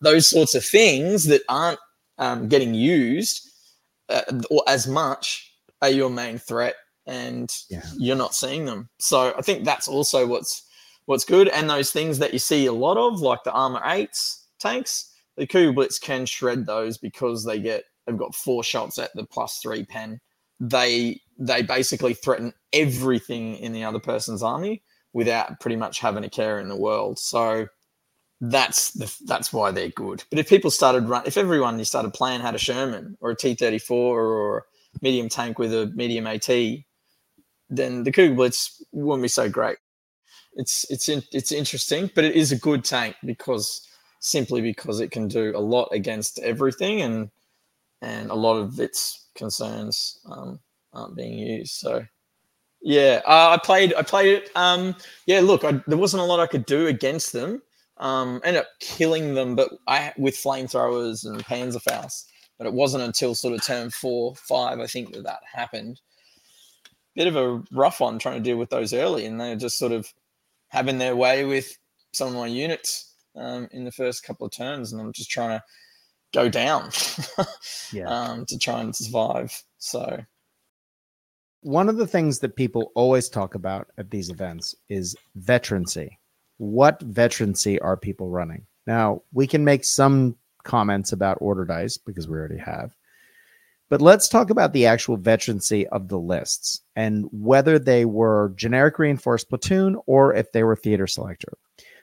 [0.00, 1.80] Those sorts of things that aren't
[2.18, 3.50] um, getting used
[4.08, 5.52] uh, or as much
[5.82, 6.74] are your main threat
[7.08, 7.82] and yeah.
[7.96, 8.88] you're not seeing them.
[8.98, 10.62] So I think that's also what's
[11.06, 11.48] what's good.
[11.48, 15.46] And those things that you see a lot of, like the armor eights tanks, the
[15.46, 19.58] Kugel Blitz can shred those because they get they've got four shots at the plus
[19.58, 20.20] three pen.
[20.60, 24.82] They they basically threaten everything in the other person's army
[25.14, 27.18] without pretty much having a care in the world.
[27.18, 27.68] So
[28.40, 30.22] that's the that's why they're good.
[30.30, 33.36] But if people started run, if everyone you started playing had a Sherman or a
[33.36, 34.62] T thirty four or a
[35.00, 36.48] medium tank with a medium AT,
[37.70, 39.78] then the Kugel Blitz wouldn't be so great.
[40.54, 43.86] It's it's in, it's interesting, but it is a good tank because
[44.20, 47.30] simply because it can do a lot against everything, and
[48.02, 50.58] and a lot of its concerns um,
[50.92, 51.74] aren't being used.
[51.74, 52.04] So
[52.82, 54.50] yeah, uh, I played I played it.
[54.56, 54.96] Um,
[55.26, 57.62] yeah, look, I, there wasn't a lot I could do against them.
[57.98, 62.24] Um, ended up killing them, but I with flamethrowers and Panzerfaust.
[62.56, 66.00] But it wasn't until sort of turn four, five, I think that that happened
[67.18, 69.90] bit of a rough one trying to deal with those early, and they're just sort
[69.90, 70.14] of
[70.68, 71.76] having their way with
[72.12, 75.58] some of my units um, in the first couple of turns, and I'm just trying
[75.58, 75.64] to
[76.32, 76.90] go down
[77.92, 78.06] yeah.
[78.08, 79.64] um, to try and survive.
[79.78, 80.20] So,
[81.62, 86.20] one of the things that people always talk about at these events is veterancy.
[86.58, 88.64] What veterancy are people running?
[88.86, 92.94] Now, we can make some comments about order dice because we already have.
[93.90, 98.98] But let's talk about the actual veterancy of the lists and whether they were generic
[98.98, 101.52] reinforced platoon or if they were theater selector.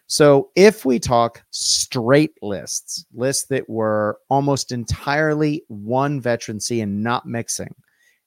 [0.08, 7.26] So, if we talk straight lists, lists that were almost entirely one veterancy and not
[7.26, 7.74] mixing,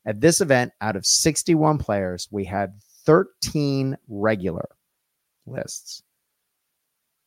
[0.05, 4.69] at this event, out of 61 players, we had 13 regular
[5.47, 6.03] lists.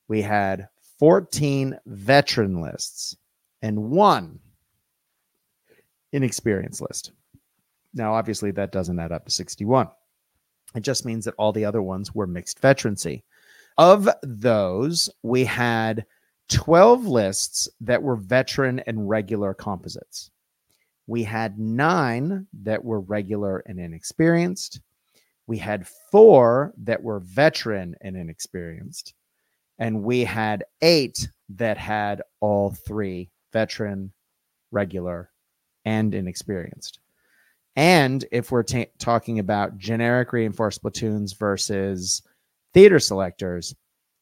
[0.07, 0.67] We had
[0.99, 3.15] 14 veteran lists
[3.61, 4.39] and one
[6.11, 7.11] inexperienced list.
[7.93, 9.89] Now, obviously, that doesn't add up to 61.
[10.75, 13.23] It just means that all the other ones were mixed veterancy.
[13.77, 16.05] Of those, we had
[16.49, 20.31] 12 lists that were veteran and regular composites.
[21.07, 24.81] We had nine that were regular and inexperienced.
[25.47, 29.13] We had four that were veteran and inexperienced.
[29.79, 34.13] And we had eight that had all three veteran,
[34.71, 35.30] regular,
[35.85, 36.99] and inexperienced.
[37.75, 38.65] And if we're
[38.97, 42.21] talking about generic reinforced platoons versus
[42.73, 43.73] theater selectors,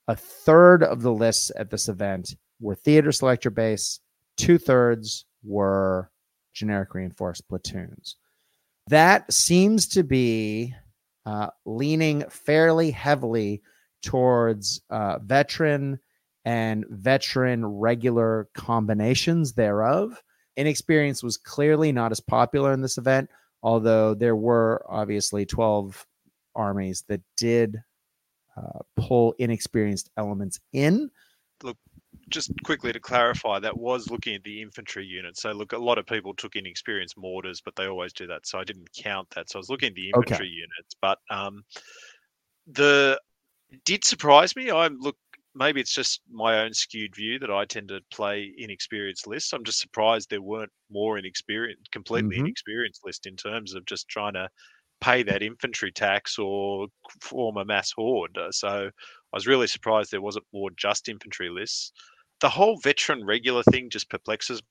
[0.07, 4.01] a third of the lists at this event were theater selector based,
[4.37, 6.11] two thirds were
[6.53, 8.15] generic reinforced platoons.
[8.87, 10.73] That seems to be
[11.25, 13.61] uh, leaning fairly heavily
[14.01, 15.99] towards uh, veteran
[16.45, 20.21] and veteran regular combinations thereof
[20.59, 23.29] Inexperience was clearly not as popular in this event,
[23.63, 26.05] although there were obviously 12
[26.53, 27.77] armies that did
[28.57, 31.09] uh, pull inexperienced elements in.
[31.63, 31.77] Look,
[32.27, 35.37] just quickly to clarify, that was looking at the infantry unit.
[35.37, 38.45] So look, a lot of people took inexperienced mortars, but they always do that.
[38.45, 39.49] So I didn't count that.
[39.49, 40.17] So I was looking at the Okay.
[40.17, 40.93] infantry units.
[41.01, 41.63] But um,
[42.67, 43.17] the
[43.85, 44.71] did surprise me.
[44.71, 45.15] I look
[45.55, 49.53] maybe it's just my own skewed view that I tend to play inexperienced lists.
[49.53, 52.39] I'm just surprised there weren't more inexperienced, completely Mhm.
[52.39, 54.49] inexperienced list in terms of just trying to
[55.01, 56.87] pay that infantry tax or
[57.21, 58.37] form a mass horde.
[58.37, 58.91] Uh, So I
[59.37, 61.93] was really surprised there wasn't more just infantry lists.
[62.41, 64.61] The whole veteran regular thing just perplexes.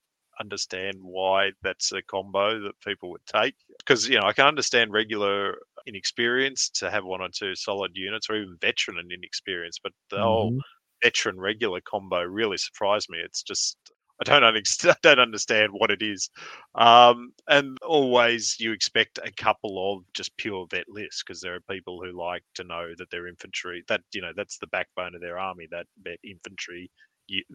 [0.40, 4.92] Understand why that's a combo that people would take because you know I can understand
[4.92, 9.92] regular inexperienced to have one or two solid units or even veteran and inexperienced, but
[10.10, 10.62] the whole Mhm.
[11.02, 13.18] veteran regular combo really surprised me.
[13.18, 13.76] It's just
[14.20, 14.44] I don't
[14.84, 16.30] I don't understand what it is,
[16.76, 21.60] um, and always you expect a couple of just pure vet lists because there are
[21.70, 25.20] people who like to know that their infantry that you know that's the backbone of
[25.20, 26.90] their army that vet infantry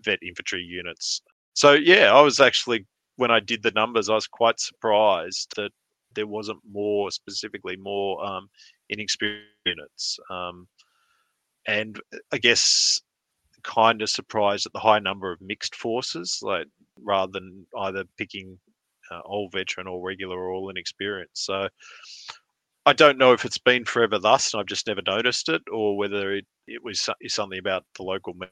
[0.04, 1.22] vet infantry units.
[1.54, 2.86] So yeah, I was actually
[3.18, 5.72] when I did the numbers, I was quite surprised that
[6.16, 8.50] there wasn't more specifically more um,
[8.90, 10.20] inexperienced units.
[10.30, 10.68] Um,
[11.68, 13.02] and uh, I guess
[13.64, 16.68] kind of surprised at the high number of mixed forces, like
[17.02, 18.60] rather than either picking
[19.12, 21.46] uh, all veteran or regular or all inexperienced.
[21.46, 21.70] So
[22.86, 25.98] I don't know if it's been forever thus, and I've just never noticed it, or
[25.98, 28.52] whether it, it was something about the local mix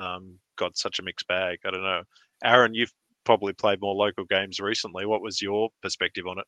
[0.00, 1.58] um, got such a mixed bag.
[1.64, 2.02] I don't know.
[2.44, 2.92] Aaron, you've
[3.24, 5.06] probably played more local games recently.
[5.06, 6.46] What was your perspective on it?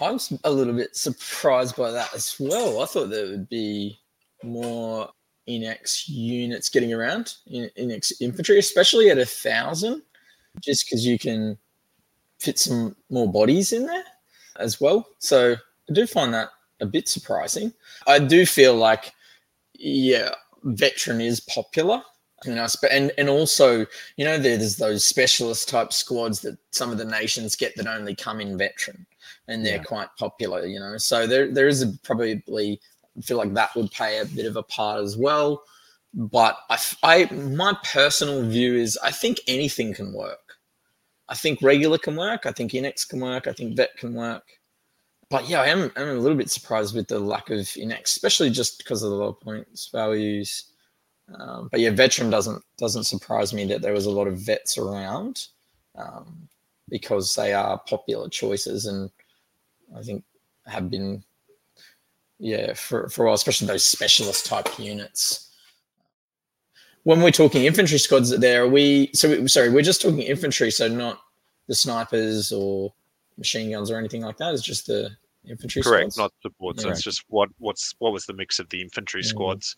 [0.00, 2.82] I was a little bit surprised by that as well.
[2.82, 3.98] I thought there would be
[4.42, 5.08] more
[5.48, 10.02] inex units getting around in inex infantry, especially at a thousand,
[10.60, 11.56] just because you can
[12.38, 14.04] fit some more bodies in there
[14.58, 15.06] as well.
[15.18, 15.54] So
[15.88, 17.72] I do find that a bit surprising.
[18.06, 19.12] I do feel like,
[19.74, 20.30] yeah,
[20.64, 22.02] veteran is popular.
[22.46, 23.86] You know, spe- and and also,
[24.16, 28.14] you know, there's those specialist type squads that some of the nations get that only
[28.14, 29.06] come in veteran
[29.48, 29.82] and they're Yeah.
[29.82, 30.96] quite popular, you know.
[30.98, 32.80] So there there is a, probably
[33.18, 35.62] I feel like that would play a bit of a part as well.
[36.14, 40.38] But I, I my personal view is I think anything can work.
[41.28, 42.46] I think regular can work.
[42.46, 43.46] I think Inex can work.
[43.46, 44.44] I think Vet can work.
[45.28, 48.50] But yeah, I am I'm a little bit surprised with the lack of Inex, especially
[48.50, 50.70] just because of the low points values.
[51.34, 54.78] Um, but yeah, veteran doesn't doesn't surprise me that there was a lot of vets
[54.78, 55.46] around
[55.96, 56.48] um,
[56.88, 59.10] because they are popular choices and
[59.96, 60.24] I think
[60.66, 61.24] have been
[62.38, 65.50] yeah for, for a while, especially those specialist type units.
[67.02, 70.70] When we're talking infantry squads, there are we so we, sorry we're just talking infantry,
[70.70, 71.20] so not
[71.66, 72.92] the snipers or
[73.36, 74.54] machine guns or anything like that.
[74.54, 75.10] It's just the
[75.48, 76.18] infantry Correct, squads.
[76.18, 76.80] not support.
[76.80, 76.92] So Yeah.
[76.92, 79.76] it's just what what's what was the mix of the infantry squads,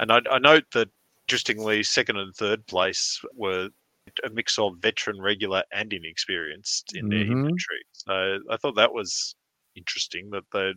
[0.00, 0.88] and I, I note that
[1.28, 3.68] interestingly, second and third place were
[4.24, 7.30] a mix of veteran, regular, and inexperienced in their Mhm.
[7.32, 7.82] infantry.
[7.92, 9.34] So I thought that was
[9.74, 10.72] interesting that they.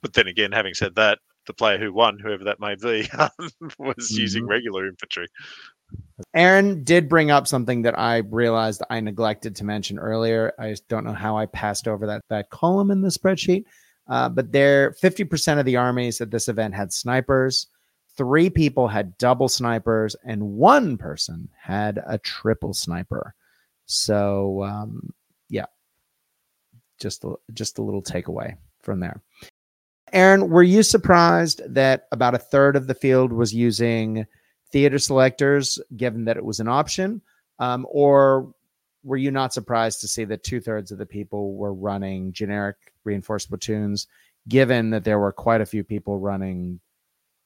[0.00, 3.08] But then again, having said that, the player who won, whoever that may be,
[3.78, 4.48] was using Mhm.
[4.48, 5.26] regular infantry.
[6.34, 10.52] Aaron did bring up something that I realized I neglected to mention earlier.
[10.58, 13.64] I just don't know how I passed over that that column in the spreadsheet.
[14.08, 17.66] Uh, but there, fifty percent of the armies at this event had snipers.
[18.16, 23.34] Three people had double snipers, and one person had a triple sniper.
[23.86, 25.12] So, um,
[25.48, 25.66] yeah,
[27.00, 29.22] just a, just a little takeaway from there.
[30.12, 34.26] Aaron, were you surprised that about a third of the field was using
[34.70, 37.22] theater selectors, given that it was an option?
[37.58, 38.52] Um, or
[39.04, 42.76] were you not surprised to see that two thirds of the people were running generic
[43.04, 44.06] reinforced platoons,
[44.48, 46.80] given that there were quite a few people running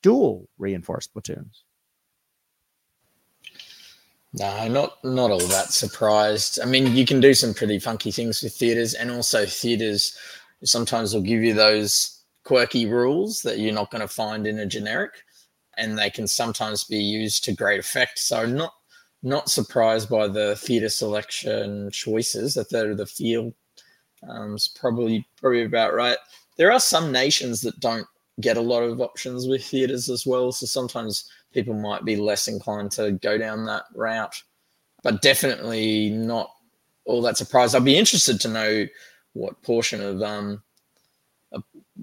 [0.07, 1.65] dual reinforced platoons?
[4.33, 6.61] No, not not all that surprised.
[6.63, 10.17] I mean, you can do some pretty funky things with theaters, and also theaters
[10.63, 14.67] sometimes will give you those quirky rules that you're not going to find in a
[14.67, 15.25] generic,
[15.77, 18.21] and they can sometimes be used to great effect.
[18.21, 18.75] So not
[19.25, 22.57] not surprised by the theater selection choices.
[22.57, 23.55] A third of the field
[24.29, 26.19] um, is probably probably about right.
[26.59, 28.07] There are some nations that don't
[28.41, 32.49] get a lot of options with theaters as well, so sometimes people might be less
[32.49, 34.43] inclined to go down that route,
[35.03, 36.51] but definitely not
[37.07, 37.75] all that surprised.
[37.75, 38.87] I'd be interested to know
[39.33, 40.63] what portion of um,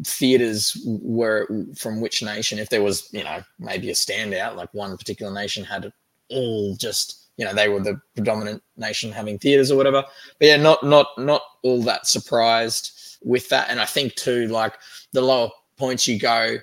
[0.06, 2.60] theaters were from which nation.
[2.60, 5.92] If there was, you know, maybe a standout, like one particular nation had
[6.30, 10.04] all just, you know, they were the predominant nation having theaters or whatever.
[10.40, 13.70] But yeah, not not not all that surprised with that.
[13.70, 14.74] And I think too, like
[15.12, 15.50] the lower
[15.84, 16.58] points you go,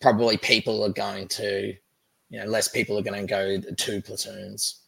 [0.00, 1.74] probably people are going to
[2.30, 4.80] you know, less people are going to go two platoons.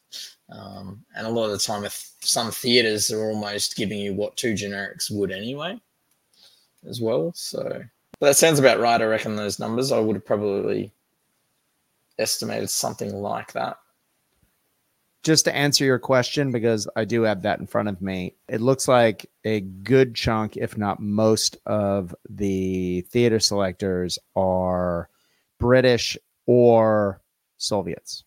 [0.51, 4.37] Um, and a lot of the time, if some theaters are almost giving you what
[4.37, 5.79] two generics would anyway,
[6.89, 7.33] as well.
[7.35, 7.85] So
[8.19, 9.01] but that sounds about right.
[9.01, 9.93] I reckon those numbers.
[9.93, 10.91] I would have probably
[12.19, 13.77] estimated something like that.
[15.27, 18.61] Just to answer your question, because I do have that in front of me, it
[18.61, 25.09] looks like a good chunk, if not most, of the theater selectors are
[25.59, 26.17] British
[26.47, 27.21] or
[27.57, 28.23] Soviets.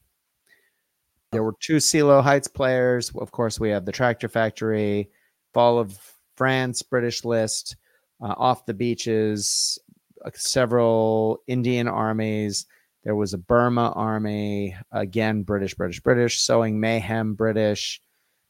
[1.31, 3.13] There were two Seelow Heights players.
[3.15, 5.09] Of course, we have the Tractor Factory,
[5.53, 5.97] Fall of
[6.35, 7.77] France, British list,
[8.21, 9.79] uh, off the beaches,
[10.25, 12.65] uh, several Indian armies.
[13.03, 18.01] There was a Burma army, again, British, British, British, Sowing Mayhem, British,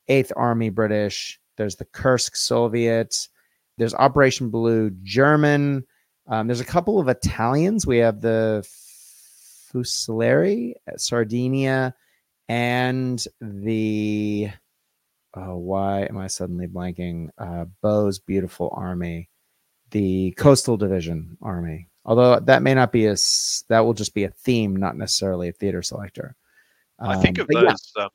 [0.07, 1.39] Eighth Army, British.
[1.57, 3.15] There's the Kursk Soviet.
[3.77, 5.85] There's Operation Blue, German.
[6.27, 7.85] Um, there's a couple of Italians.
[7.85, 8.67] We have the
[9.71, 11.93] Fusilieri, at Sardinia,
[12.47, 14.49] and the
[15.35, 17.29] oh, why am I suddenly blanking?
[17.37, 19.29] Uh, Bo's beautiful army
[19.91, 23.15] the coastal division army although that may not be a
[23.69, 26.35] that will just be a theme not necessarily a theater selector
[26.99, 28.03] um, i think of those yeah.
[28.03, 28.09] um,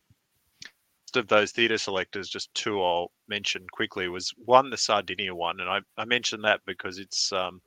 [1.17, 5.69] of those theater selectors just two i'll mention quickly was one the sardinia one and
[5.69, 7.61] i, I mentioned that because it's um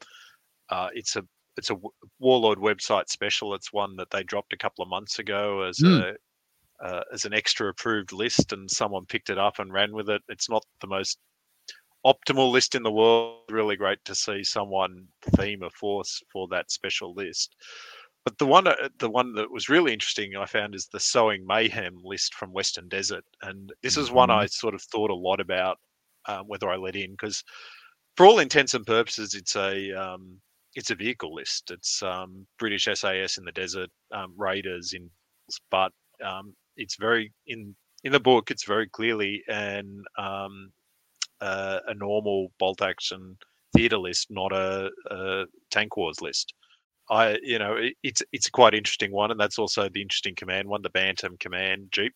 [0.70, 1.24] uh, it's a
[1.56, 1.78] it's a
[2.20, 6.02] warlord website special it's one that they dropped a couple of months ago as mm.
[6.02, 6.16] a
[6.86, 10.22] uh, as an extra approved list and someone picked it up and ran with it
[10.28, 11.18] it's not the most
[12.08, 13.42] optimal list in the world.
[13.50, 17.56] Really great to see someone theme a force for that special list.
[18.24, 21.46] But the one, uh, the one that was really interesting, I found, is the Sowing
[21.46, 24.48] Mayhem list from Western Desert, and this is one I mm-hmm.
[24.48, 25.78] sort of thought a lot about
[26.26, 27.44] um, whether I let in because,
[28.18, 30.42] for all intents and purposes, it's a um,
[30.76, 31.72] it's a vehicle list.
[31.72, 35.10] It's um, British SAS in the desert, um, Raiders in,
[35.72, 38.52] but um, it's very in in the book.
[38.52, 40.04] It's very clearly an
[41.42, 43.38] uh, a normal bolt action
[43.76, 46.54] theater list, not a, a, tank wars list.
[47.10, 50.36] I, you know, it, it's it's a quite interesting one, and that's also the interesting
[50.36, 52.14] command one, the Bantam command Jeep.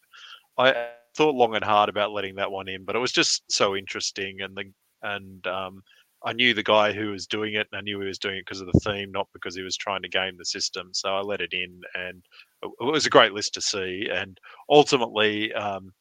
[0.57, 3.75] I thought long and hard about letting that one in, but it was just so
[3.75, 4.65] interesting, and the
[5.03, 5.83] and um,
[6.23, 8.45] I knew the guy who was doing it, and I knew he was doing it
[8.45, 10.89] because of the theme, not because he was trying to game the system.
[10.93, 12.23] So I let it in, and
[12.61, 14.07] it was a great list to see.
[14.11, 15.93] And ultimately, um,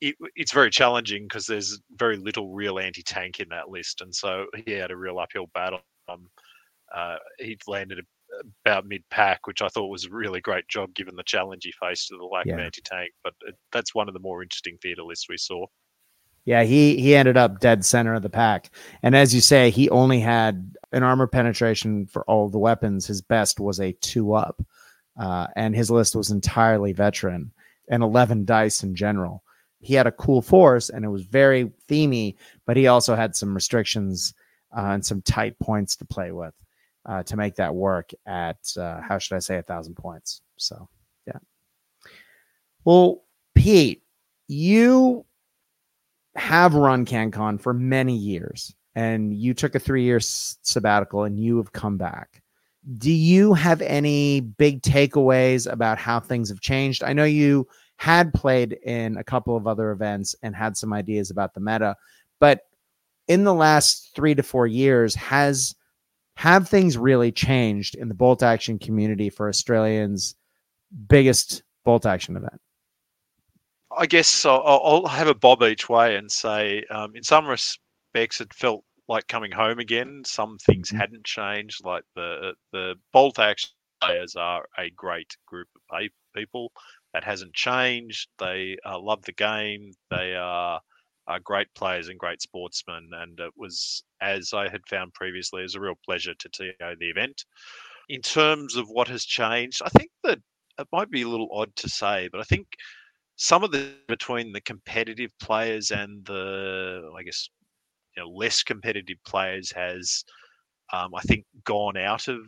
[0.00, 4.46] it, it's very challenging because there's very little real anti-tank in that list, and so
[4.64, 5.80] he had a real uphill battle.
[6.08, 6.28] Um,
[6.94, 8.00] uh, he landed
[8.64, 12.08] about mid-pack, which I thought was a really great job given the challenge he faced
[12.08, 12.54] to the lack yeah.
[12.54, 13.12] of anti-tank.
[13.22, 15.66] But it, that's one of the more interesting theater lists we saw.
[16.44, 18.70] Yeah, he he ended up dead center of the pack,
[19.02, 23.06] and as you say, he only had an armor penetration for all the weapons.
[23.06, 24.62] His best was a two up,
[25.18, 27.52] uh, and his list was entirely veteran
[27.88, 29.42] and eleven dice in general
[29.84, 32.34] he had a cool force and it was very themey,
[32.66, 34.32] but he also had some restrictions
[34.74, 36.54] uh, and some tight points to play with
[37.06, 40.40] uh, to make that work at uh, how should I say a thousand points.
[40.56, 40.88] So
[41.26, 41.38] yeah.
[42.84, 43.24] Well,
[43.54, 44.02] Pete,
[44.48, 45.24] you
[46.34, 51.72] have run CanCon for many years, and you took a three-year sabbatical, and you have
[51.72, 52.42] come back.
[52.98, 57.02] Do you have any big takeaways about how things have changed?
[57.02, 61.30] I know you had played in a couple of other events and had some ideas
[61.30, 61.96] about the meta.
[62.40, 62.62] But
[63.28, 65.74] in the last three to four years, has
[66.36, 70.34] have things really changed in the bolt action community for Australians'
[71.08, 72.60] biggest bolt action event?
[73.96, 78.52] I guess I'll, have a bob each way and say, um, in some respects, it
[78.52, 80.22] felt like coming home again.
[80.26, 80.98] Some things mm-hmm.
[80.98, 83.70] hadn't changed, like the the bolt action
[84.02, 86.02] players are a great group of
[86.34, 86.72] people.
[87.14, 88.28] That hasn't changed.
[88.38, 89.92] They uh, love the game.
[90.10, 90.80] They are,
[91.28, 93.08] are great players and great sportsmen.
[93.12, 96.72] And it was, as I had found previously, it was a real pleasure to TO
[96.80, 97.44] the event.
[98.08, 100.40] In terms of what has changed, I think that
[100.78, 102.66] it might be a little odd to say, but I think
[103.36, 107.48] some of the between the competitive players and the, I guess,
[108.16, 110.24] you know, less competitive players has,
[110.92, 112.38] um, I think, gone out of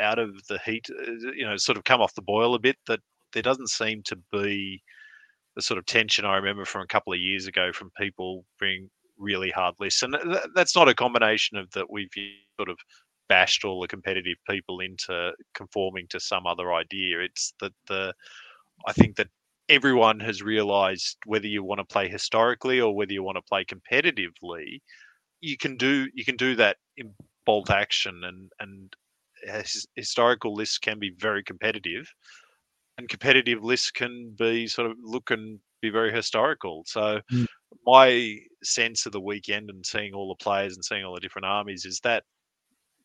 [0.00, 2.76] out of the heat, uh, you know, sort of come off the boil a bit.
[2.86, 3.00] That
[3.34, 4.82] there doesn't seem to be
[5.56, 8.90] the sort of tension I remember from a couple of years ago from people being
[9.18, 10.02] really hard lists.
[10.02, 12.10] And th- that's not a combination of that we've
[12.58, 12.78] sort of
[13.28, 17.20] bashed all the competitive people into conforming to some other idea.
[17.20, 18.14] It's that the
[18.86, 19.28] I think that
[19.68, 23.64] everyone has realized whether you want to play historically or whether you want to play
[23.64, 24.80] competitively,
[25.40, 27.14] you can do you can do that in
[27.46, 28.94] bolt action and and
[29.50, 29.62] uh,
[29.96, 32.12] historical lists can be very competitive,
[32.98, 36.84] and competitive lists can be sort of look and be very historical.
[36.86, 37.46] So, Mm.
[37.86, 41.46] my sense of the weekend and seeing all the players and seeing all the different
[41.46, 42.24] armies is that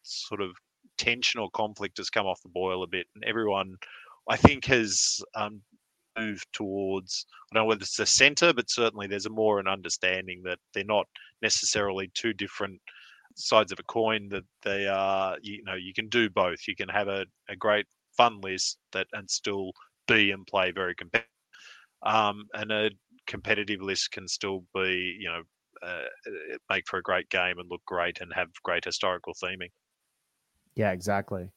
[0.04, 0.52] sort of
[0.98, 3.76] tension or conflict has come off the boil a bit, and everyone,
[4.30, 5.62] I think, has um,
[6.18, 7.26] moved towards.
[7.52, 10.60] I don't know whether it's the centre, but certainly there's a more an understanding that
[10.74, 11.08] they're not
[11.42, 12.80] necessarily two different
[13.36, 14.30] sides of a coin.
[14.30, 16.68] That they are, you know, you can do both.
[16.68, 17.86] You can have a, a great
[18.20, 19.72] fun list that and still
[20.10, 21.30] be and play very competitive.
[22.04, 22.90] Um, and a
[23.28, 25.42] competitive list can still be, you know,
[25.82, 26.32] uh,
[26.70, 29.72] make for a great game and look great and have great historical theming.
[30.76, 31.50] Yeah, exactly.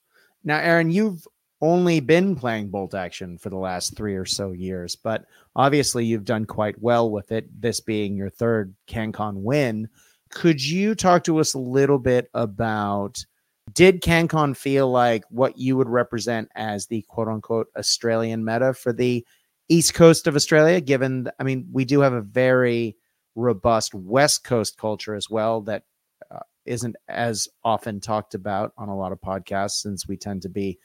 [0.44, 1.26] Now, Aaron, you've
[1.60, 5.24] only been playing bolt action for the last three or so years, but
[5.56, 9.88] obviously you've done quite well with it, this being your third CanCon win.
[10.30, 13.24] Could you talk to us a little bit about
[13.72, 18.92] did CanCon feel like what you would represent as the quote unquote Australian meta for
[18.92, 19.24] the
[19.68, 20.80] east coast of Australia?
[20.80, 22.96] Given, I mean, we do have a very
[23.34, 25.84] robust west coast culture as well that
[26.30, 30.48] uh, isn't as often talked about on a lot of podcasts since we tend to
[30.48, 30.78] be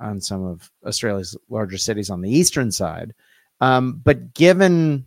[0.00, 3.14] on some of Australia's larger cities on the eastern side.
[3.60, 5.06] Um, but given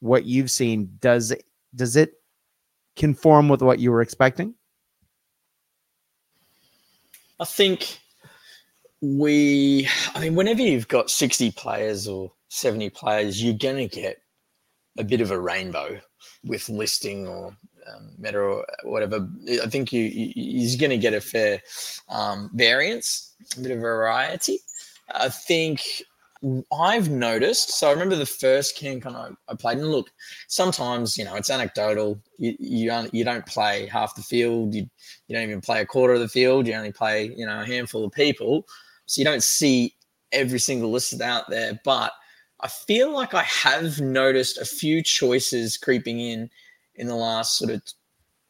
[0.00, 1.44] what you've seen, does it,
[1.74, 2.12] does it
[2.96, 4.54] conform with what you were expecting?
[7.40, 8.00] I think
[9.00, 14.22] we, I mean, whenever you've got 60 players or 70 players, you're going to get
[14.98, 16.00] a bit of a rainbow
[16.44, 17.56] with listing or
[17.88, 19.28] um, meta or whatever.
[19.62, 21.62] I think you, you you're going to get a fair
[22.08, 24.58] um, variance, a bit of variety.
[25.14, 26.02] I think
[26.72, 27.70] I've noticed.
[27.78, 30.10] So I remember the first CanCon I, I played, and look,
[30.46, 32.20] sometimes you know it's anecdotal.
[32.38, 34.74] You you, you don't play half the field.
[34.74, 34.88] You
[35.26, 36.66] you don't even play a quarter of the field.
[36.66, 38.66] You only play you know a handful of people,
[39.06, 39.94] so you don't see
[40.30, 41.80] every single list out there.
[41.84, 42.12] But
[42.60, 46.50] I feel like I have noticed a few choices creeping in
[46.94, 47.82] in the last sort of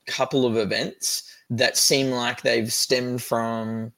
[0.07, 3.93] couple of events that seem like they've stemmed from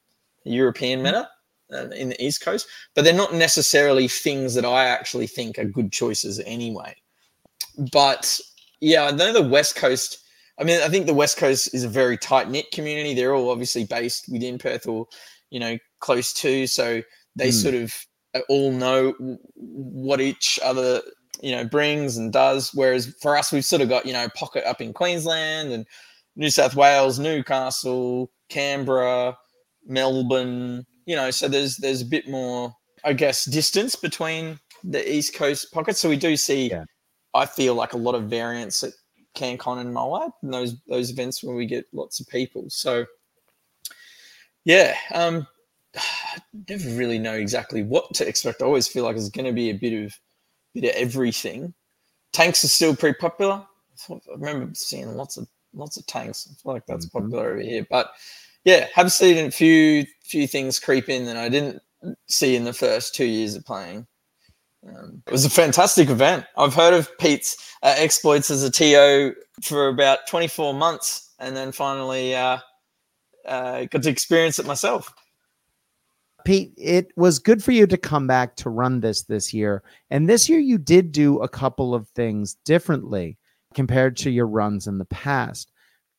[0.45, 1.27] European meta
[1.73, 5.65] uh, in the East Coast, but they're not necessarily things that I actually think are
[5.65, 6.95] good choices anyway.
[7.91, 8.39] But
[8.81, 10.19] yeah, I know the West Coast.
[10.59, 13.13] I mean, I think the West Coast is a very tight knit community.
[13.13, 15.07] They're all obviously based within Perth or,
[15.49, 16.67] you know, close to.
[16.67, 17.01] So
[17.35, 17.51] they Hmm.
[17.51, 17.93] sort of
[18.49, 19.13] all know
[19.55, 21.01] what each other,
[21.41, 22.71] you know, brings and does.
[22.73, 25.85] Whereas for us, we've sort of got, you know, pocket up in Queensland and
[26.35, 29.37] New South Wales, Newcastle, Canberra,
[29.85, 35.33] Melbourne, you know, so there's there's a bit more, I guess, distance between the East
[35.35, 35.99] Coast pockets.
[35.99, 36.85] So we do see, Yeah.
[37.33, 38.93] I feel like a lot of variance at
[39.35, 42.65] CanCon and Moab, and those those events where we get lots of people.
[42.69, 43.05] So
[44.65, 45.47] yeah, um,
[45.95, 48.61] I never really know exactly what to expect.
[48.61, 50.17] I always feel like it's going to be a bit of
[50.73, 51.73] bit of everything.
[52.33, 53.65] Tanks are still pretty popular.
[54.09, 56.47] I remember seeing lots of lots of tanks.
[56.49, 57.11] I feel like that's Mhm.
[57.11, 57.85] popular over here.
[57.89, 58.11] But
[58.63, 61.81] yeah, have seen a few few things creep in that I didn't
[62.27, 64.07] see in the first two years of playing.
[64.87, 66.45] Um, it was a fantastic event.
[66.57, 71.71] I've heard of Pete's uh, exploits as a TO for about 24 months, and then
[71.71, 72.57] finally uh,
[73.45, 75.13] uh, got to experience it myself.
[76.43, 79.83] Pete, it was good for you to come back to run this this year.
[80.09, 83.37] And this year you did do a couple of things differently
[83.75, 85.71] compared to your runs in the past.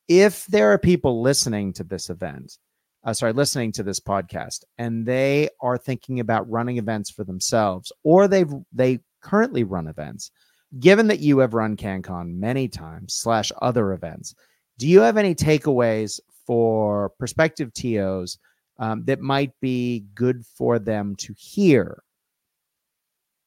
[0.07, 2.59] If there are people listening to this event,
[3.05, 7.93] uh, sorry, listening to this podcast, and they are thinking about running events for themselves,
[8.05, 10.31] or they've they currently run events,
[10.79, 14.35] given that you have run CanCon many times slash other events,
[14.79, 18.39] do you have any takeaways for prospective TOs
[18.79, 22.03] um, that might be good for them to hear?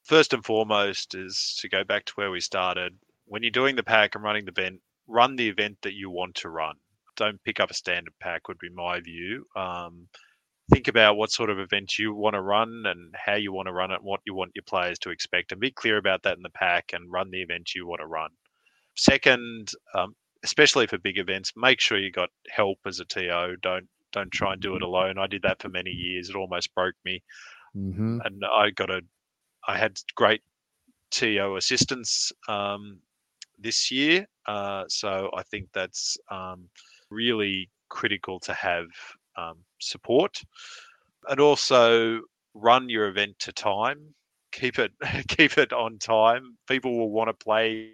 [0.04, 2.96] First and foremost is to go back to where we started.
[3.26, 6.36] When you're doing the pack and running the event, run the event that you want
[6.36, 6.76] to run.
[7.16, 9.46] Don't pick up a standard pack, would be my view.
[9.56, 10.08] Um,
[10.72, 13.74] think about what sort of event you want to run and how you want to
[13.74, 16.38] run it, and what you want your players to expect, and be clear about that
[16.38, 18.32] in the pack and run the event you want to run.
[18.96, 23.58] Second, um, especially for big events, make sure you got help as a TO.
[23.62, 25.18] Don't don't try and do it alone.
[25.18, 26.30] I did that for many years.
[26.30, 27.22] It almost broke me
[27.78, 28.20] Mm-hmm.
[28.24, 29.02] and I got a,
[29.68, 30.42] I had great
[31.12, 33.00] TO assistance um,
[33.60, 36.70] this year, uh, so I think that's um,
[37.16, 38.88] really critical to have
[39.38, 40.42] um, support,
[41.30, 42.22] and also
[42.54, 44.00] run your event to time.
[44.52, 44.92] Keep it
[45.28, 46.58] keep it on time.
[46.68, 47.92] People will want to play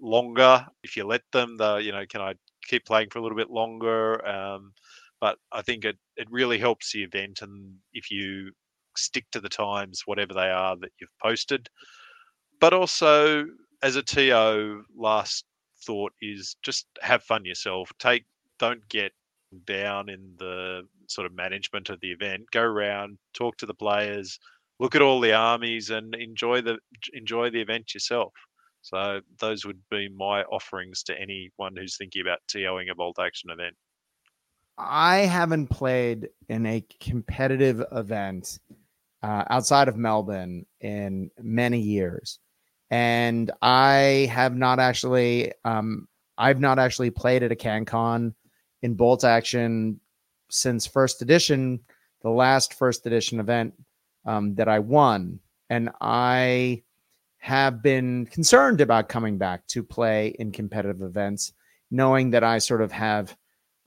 [0.00, 1.56] longer if you let them.
[1.56, 2.34] The you know, can I
[2.68, 4.26] keep playing for a little bit longer?
[4.26, 4.72] Um,
[5.20, 7.42] but I think it, it really helps the event.
[7.42, 8.50] And if you
[8.96, 11.68] stick to the times, whatever they are that you've posted,
[12.60, 13.46] but also
[13.82, 15.44] as a TO, last
[15.86, 17.90] thought is just have fun yourself.
[17.98, 18.24] Take,
[18.58, 19.12] don't get
[19.66, 22.44] down in the sort of management of the event.
[22.52, 24.38] Go around, talk to the players,
[24.78, 26.78] look at all the armies, and enjoy the
[27.12, 28.32] enjoy the event yourself.
[28.82, 33.50] So those would be my offerings to anyone who's thinking about TOing a bolt action
[33.50, 33.76] event.
[34.76, 38.58] I haven't played in a competitive event
[39.22, 42.40] uh, outside of Melbourne in many years,
[42.90, 48.34] and I have not actually, um, I've not actually played at a CanCon
[48.82, 50.00] in bolt action
[50.50, 51.80] since first edition,
[52.22, 53.74] the last first edition event
[54.26, 55.40] um, that I won,
[55.70, 56.82] and I
[57.38, 61.52] have been concerned about coming back to play in competitive events,
[61.90, 63.36] knowing that I sort of have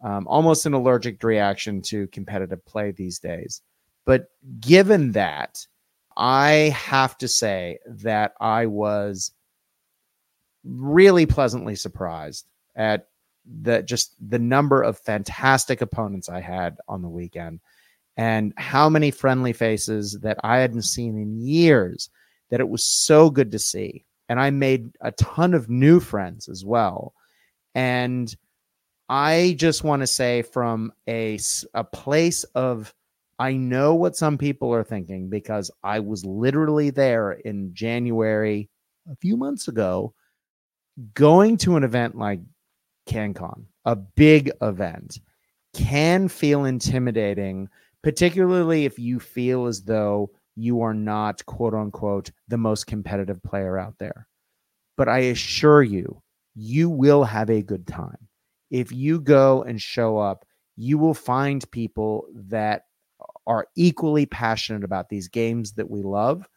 [0.03, 3.61] um, almost an allergic reaction to competitive play these days.
[4.05, 4.27] But
[4.59, 5.65] given that,
[6.17, 9.31] I have to say that I was
[10.63, 13.07] really pleasantly surprised at
[13.63, 17.59] the just the number of fantastic opponents I had on the weekend
[18.17, 22.09] and how many friendly faces that I hadn't seen in years
[22.49, 24.05] that it was so good to see.
[24.29, 27.13] And I made a ton of new friends as well.
[27.73, 28.33] And
[29.09, 31.37] I just want to say from a,
[31.73, 32.93] a place of,
[33.37, 38.69] I know what some people are thinking because I was literally there in January
[39.11, 40.13] a few months ago,
[41.13, 42.39] going to an event like
[43.07, 45.19] CanCon, a big event,
[45.73, 47.69] can feel intimidating,
[48.01, 53.77] particularly if you feel as though you are not, quote unquote, the most competitive player
[53.77, 54.27] out there.
[54.97, 56.21] But I assure you,
[56.55, 58.27] you will have a good time.
[58.71, 60.45] If you go and show up,
[60.77, 62.83] you will find people that
[63.47, 66.47] are equally passionate about these games that we love.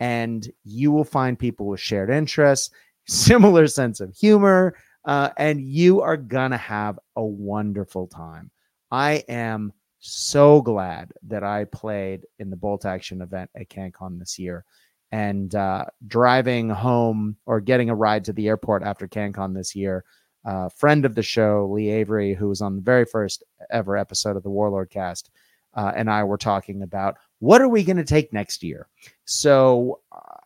[0.00, 2.70] And you will find people with shared interests,
[3.06, 4.74] similar sense of humor,
[5.04, 6.16] uh, and you are
[6.50, 8.50] to have a wonderful time.
[8.90, 14.38] I am so glad that I played in the bolt action event at CanCon this
[14.38, 14.64] year.
[15.12, 20.04] And uh, driving home or getting a ride to the airport after CanCon this year,
[20.44, 24.36] uh, friend of the show, Lee Avery, who was on the very first ever episode
[24.36, 25.30] of the Warlord cast,
[25.74, 28.88] uh, and I were talking about what are we going to take next year.
[29.24, 30.00] So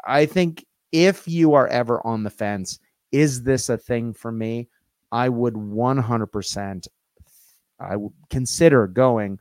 [0.07, 2.79] I think if you are ever on the fence,
[3.13, 4.69] is this a thing for me?
[5.11, 6.89] I would 100%
[7.81, 9.39] I would consider going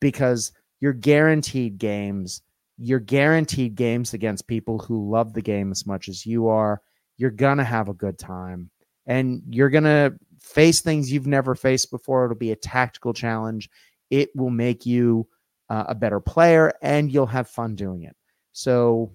[0.00, 2.42] because you're guaranteed games.
[2.78, 6.80] You're guaranteed games against people who love the game as much as you are.
[7.16, 8.70] You're going to have a good time
[9.06, 12.24] and you're going to face things you've never faced before.
[12.24, 13.68] It'll be a tactical challenge.
[14.10, 15.26] It will make you
[15.68, 18.14] uh, a better player and you'll have fun doing it.
[18.52, 19.12] So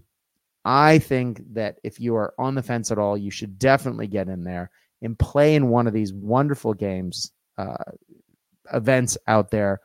[0.65, 4.29] I think that if you are on the fence at all, you should definitely get
[4.29, 4.71] in there
[5.01, 7.75] and play in one of these wonderful games uh,
[8.73, 9.81] events out there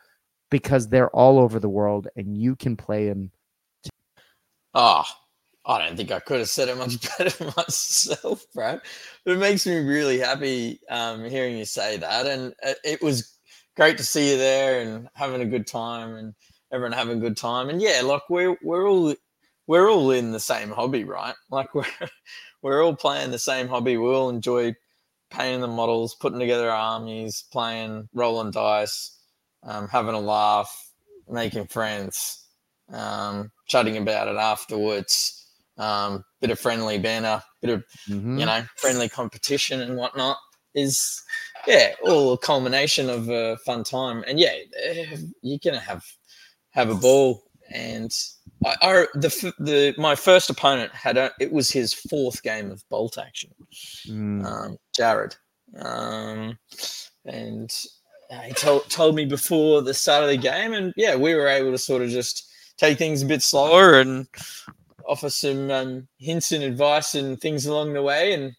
[0.50, 3.30] because they're all over the world and you can play them.
[4.74, 5.04] Oh,
[5.66, 8.80] I don't think I could have said it much better myself, bro.
[9.26, 13.36] It makes me really happy um, hearing you say that, and it was
[13.76, 16.34] great to see you there and having a good time, and
[16.72, 17.68] everyone having a good time.
[17.68, 19.14] And yeah, like we're we're all
[19.68, 21.34] we're all in the same hobby, right?
[21.50, 21.84] Like we're
[22.62, 23.96] we're all playing the same hobby.
[23.96, 24.74] We all enjoy
[25.30, 29.16] painting the models, putting together armies, playing, rolling dice,
[29.62, 30.74] um, having a laugh,
[31.28, 32.44] making friends,
[32.92, 35.34] um, chatting about it afterwards.
[35.76, 38.38] Um, bit of friendly banner, bit of mm-hmm.
[38.38, 40.38] you know friendly competition and whatnot
[40.74, 41.22] is
[41.68, 44.24] yeah all a culmination of a fun time.
[44.26, 46.02] And yeah, eh, you're gonna have
[46.70, 47.44] have a ball.
[47.70, 48.12] And
[48.64, 52.82] I, I the the my first opponent had a, it was his fourth game of
[52.88, 53.50] bolt action,
[54.06, 54.44] mm.
[54.44, 55.36] um, Jared,
[55.78, 56.58] um,
[57.24, 57.70] and
[58.44, 61.72] he told told me before the start of the game, and yeah, we were able
[61.72, 64.26] to sort of just take things a bit slower and
[65.06, 68.52] offer some um, hints and advice and things along the way, and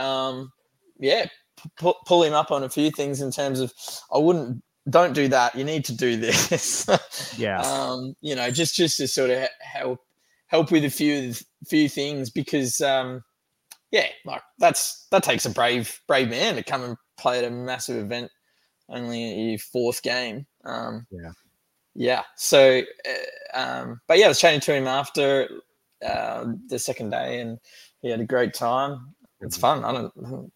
[0.00, 0.52] um,
[0.98, 1.26] yeah,
[1.78, 3.72] p- pull him up on a few things in terms of
[4.12, 5.54] I wouldn't don't do that.
[5.54, 6.86] You need to do this.
[7.38, 7.60] yeah.
[7.60, 10.00] Um, you know, just just to sort of help
[10.46, 11.32] help with a few
[11.66, 13.22] few things because um,
[13.90, 17.50] yeah, like that's that takes a brave brave man to come and play at a
[17.50, 18.30] massive event
[18.88, 20.46] only your fourth game.
[20.64, 21.32] Um, yeah.
[21.94, 22.22] Yeah.
[22.36, 25.48] So, uh, um, but yeah, I was chatting to him after
[26.06, 27.58] uh, the second day, and
[28.02, 29.14] he had a great time.
[29.40, 29.84] It's fun.
[29.84, 30.12] I don't,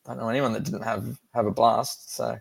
[0.07, 2.15] I don't know anyone that didn't have have a blast.
[2.15, 2.39] So,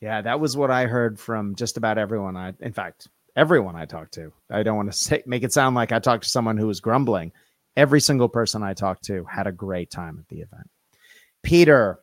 [0.00, 2.36] Yeah, that was what I heard from just about everyone.
[2.36, 4.32] I, in fact, everyone I talked to.
[4.50, 6.80] I don't want to say make it sound like I talked to someone who was
[6.80, 7.32] grumbling.
[7.76, 10.70] Every single person I talked to had a great time at the event.
[11.42, 11.98] Peter,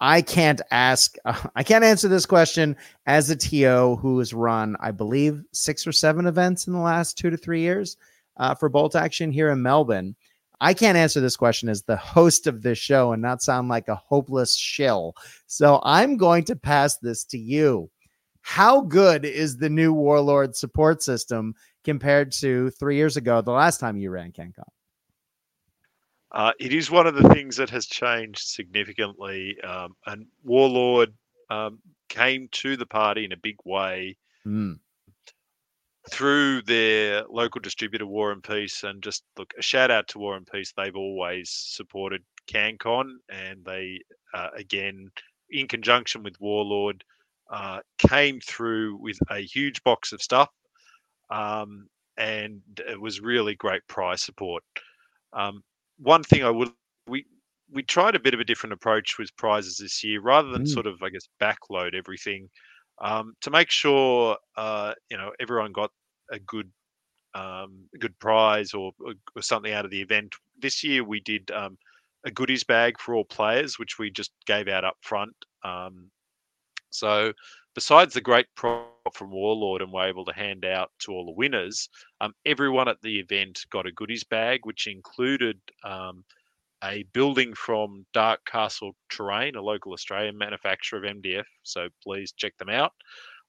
[0.00, 2.76] I can't ask, uh, I can't answer this question
[3.06, 7.18] as a TO who has run, I believe, six or seven events in the last
[7.18, 7.96] two to three years
[8.36, 10.14] uh, for Bolt Action here in Melbourne.
[10.60, 13.88] I can't answer this question as the host of this show and not sound like
[13.88, 15.14] a hopeless shill.
[15.46, 17.90] So I'm going to pass this to you.
[18.40, 21.54] How good is the new Warlord support system
[21.84, 24.62] compared to three years ago, the last time you ran CanCon?
[26.32, 29.60] Uh, it is one of the things that has changed significantly.
[29.62, 31.12] Um, and Warlord
[31.50, 34.16] um, came to the party in a big way
[34.46, 34.78] Mm.
[36.10, 38.82] Through their local distributor, War and Peace.
[38.84, 40.72] And just look, a shout out to War and Peace.
[40.76, 44.00] They've always supported CanCon, and they,
[44.34, 45.10] uh, again,
[45.50, 47.04] in conjunction with Warlord,
[47.50, 50.50] uh, came through with a huge box of stuff.
[51.30, 54.62] Um, and it was really great prize support.
[55.32, 55.62] Um,
[55.98, 56.70] one thing I would
[57.06, 57.26] we
[57.70, 60.68] we tried a bit of a different approach with prizes this year, rather than Mm.
[60.68, 62.48] sort of I guess backload everything
[63.00, 65.90] um, to make sure uh, you know everyone got
[66.30, 66.70] a good
[67.34, 70.34] um, a good prize or, or something out of the event.
[70.58, 71.76] This year we did um,
[72.24, 75.34] a goodies bag for all players, which we just gave out up front.
[75.62, 76.10] Um,
[76.90, 77.32] so
[77.74, 81.32] besides the great prop from Warlord and we're able to hand out to all the
[81.32, 81.90] winners,
[82.22, 86.24] um, everyone at the event got a goodies bag, which included um,
[86.84, 91.44] a building from Dark Castle Terrain, a local Australian manufacturer of MDF.
[91.62, 92.92] So please check them out.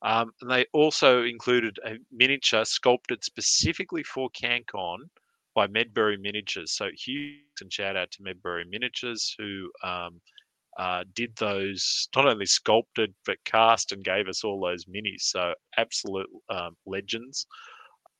[0.03, 4.97] Um, and they also included a miniature sculpted specifically for CanCon
[5.55, 6.73] by Medbury Miniatures.
[6.73, 10.21] So huge and shout out to Medbury Miniatures who um,
[10.77, 15.21] uh, did those not only sculpted but cast and gave us all those minis.
[15.21, 17.47] So absolute um, legends.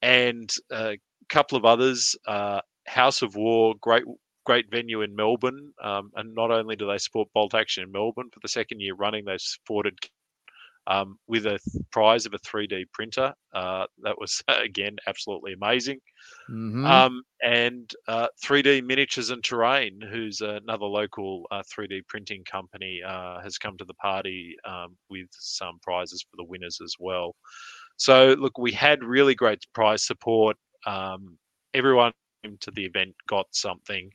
[0.02, 0.98] And a
[1.30, 4.04] couple of others, uh, House of War, great
[4.48, 5.74] great venue in Melbourne.
[5.84, 8.96] Um, and not only do they support Bolt Action in Melbourne for the second year
[8.96, 10.00] running, they've supported
[10.88, 11.60] um, with a
[11.92, 13.34] prize of a 3D printer.
[13.54, 16.00] Uh, that was again absolutely amazing.
[16.50, 16.86] Mhm.
[16.86, 23.42] Um, and uh, 3D Miniatures and Terrain, who's another local uh, 3D printing company, uh,
[23.42, 27.36] has come to the party um, with some prizes for the winners as well.
[27.98, 30.56] So, look, we had really great prize support.
[30.86, 31.38] Um,
[31.74, 32.14] everyone
[32.62, 34.10] to the event got something.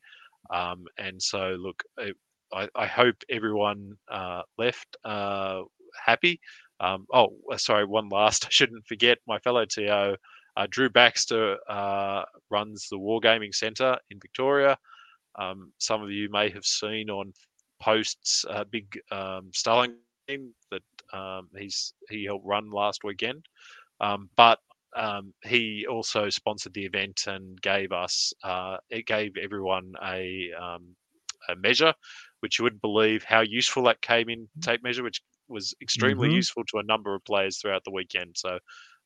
[0.51, 2.12] Um, and so, look, I,
[2.52, 5.62] I, I hope everyone uh, left uh,
[6.05, 6.40] happy.
[6.81, 10.16] Um, oh, uh, sorry, one last, I shouldn't forget my fellow TO.
[10.55, 14.77] Uh, Drew Baxter uh, runs the Wargaming Centre in Victoria.
[15.39, 17.32] Um, some of you may have seen on
[17.81, 19.51] posts a big um,
[20.28, 20.82] game that
[21.12, 23.44] um, he's he helped run last weekend.
[24.01, 24.59] Um, but
[24.97, 30.97] um, he also sponsored the event and gave us uh, it gave everyone a, um,
[31.48, 31.94] a measure,
[32.40, 36.31] which you wouldn't believe how useful that came in tape measure, which was extremely Mhm.
[36.31, 38.36] useful to a number of players throughout the weekend.
[38.36, 38.59] So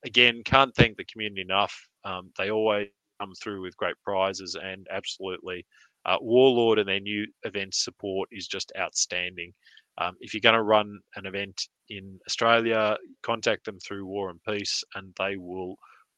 [0.04, 1.88] again, can't thank the community enough.
[2.04, 2.88] Um, they always
[3.20, 5.66] come through with great prizes and absolutely
[6.04, 9.52] uh, Warlord and their new event support is just outstanding.
[9.98, 14.42] Um, if you're going to run an event in Australia, contact them through War and
[14.42, 15.76] Peace, and they will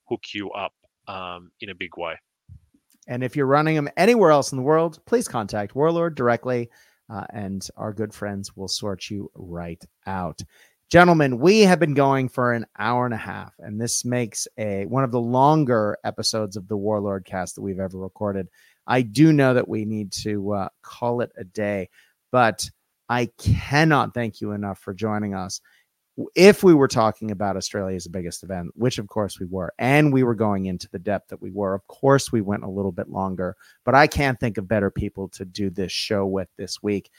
[0.08, 0.72] hook you up
[1.06, 2.14] um, in a big way.
[3.06, 6.70] And if you're running them anywhere else in the world, please contact Warlord directly,
[7.10, 10.40] uh, and our good friends will sort you right out.
[10.90, 14.86] Gentlemen, we have been going for an hour and a half, and this makes a
[14.86, 18.48] one of the longer episodes of the Warlord cast that we've ever recorded.
[18.86, 21.90] I do know that we need to uh, call it a day,
[22.32, 22.70] but
[23.09, 25.60] I cannot thank you enough for joining us.
[26.35, 30.24] If we were talking about Australia's biggest event, which of course we were, and we
[30.24, 33.09] were going into the depth that we were, of course we went a little bit
[33.09, 37.10] longer, but I can't think of better people to do this show with this week.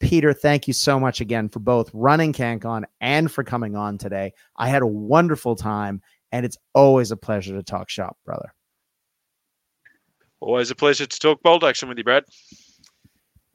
[0.00, 4.34] Peter, thank you so much again for both running CanCon and for coming on today.
[4.56, 8.52] I had a wonderful time, and it's always a pleasure to talk shop, brother.
[10.40, 12.24] Always a pleasure to talk bolt action with you, Brad.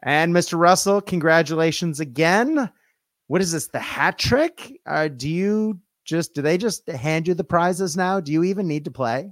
[0.03, 0.57] And Mr.
[0.59, 2.69] Russell, congratulations again.
[3.27, 3.67] What is this?
[3.67, 4.79] The hat trick?
[4.85, 8.19] Uh, do you just do they just hand you the prizes now?
[8.19, 9.31] Do you even need to play?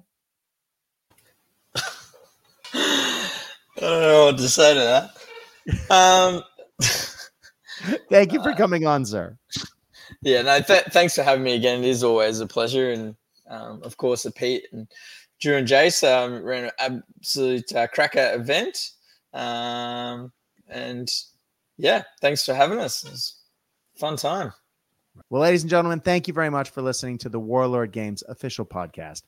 [2.74, 5.92] I don't know what to say to that.
[5.94, 6.44] Um,
[8.10, 9.38] Thank you for coming on, sir.
[10.22, 11.84] yeah, no, th- thanks for having me again.
[11.84, 13.16] It is always a pleasure, and
[13.50, 14.88] um, of course, a Pete and
[15.40, 18.90] Drew and Jace um, ran an absolute uh, cracker event,
[19.34, 20.32] um,
[20.70, 21.10] and
[21.78, 23.42] yeah, thanks for having us.
[23.98, 24.54] Fun time.
[25.30, 28.66] Well, ladies and gentlemen, thank you very much for listening to the Warlord Games official
[28.66, 29.24] podcast.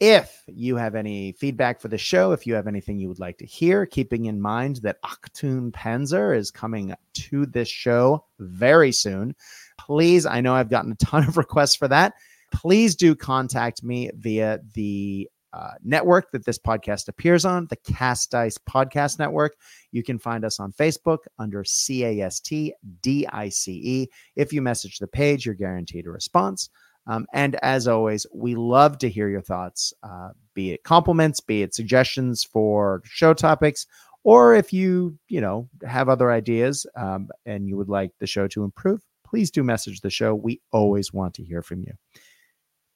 [0.00, 3.38] If you have any feedback for the show, if you have anything you would like
[3.38, 9.36] to hear, keeping in mind that Achtung Panzer is coming to this show very soon,
[9.78, 12.14] please, I know I've gotten a ton of requests for that.
[12.52, 18.30] Please do contact me via the uh, network that this podcast appears on, the Cast
[18.30, 19.56] Dice Podcast Network.
[19.92, 24.08] You can find us on Facebook under C A S T D I C E.
[24.34, 26.70] If you message the page, you're guaranteed a response.
[27.06, 31.62] Um, and as always, we love to hear your thoughts, uh, be it compliments, be
[31.62, 33.86] it suggestions for show topics,
[34.24, 38.48] or if you, you know, have other ideas um, and you would like the show
[38.48, 40.34] to improve, please do message the show.
[40.34, 41.92] We always want to hear from you.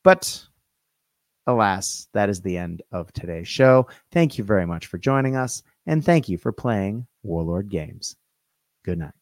[0.03, 0.48] But
[1.49, 3.89] alas, that is the end of today's show.
[4.13, 8.15] Thank you very much for joining us, and thank you for playing Warlord Games.
[8.85, 9.15] Good night.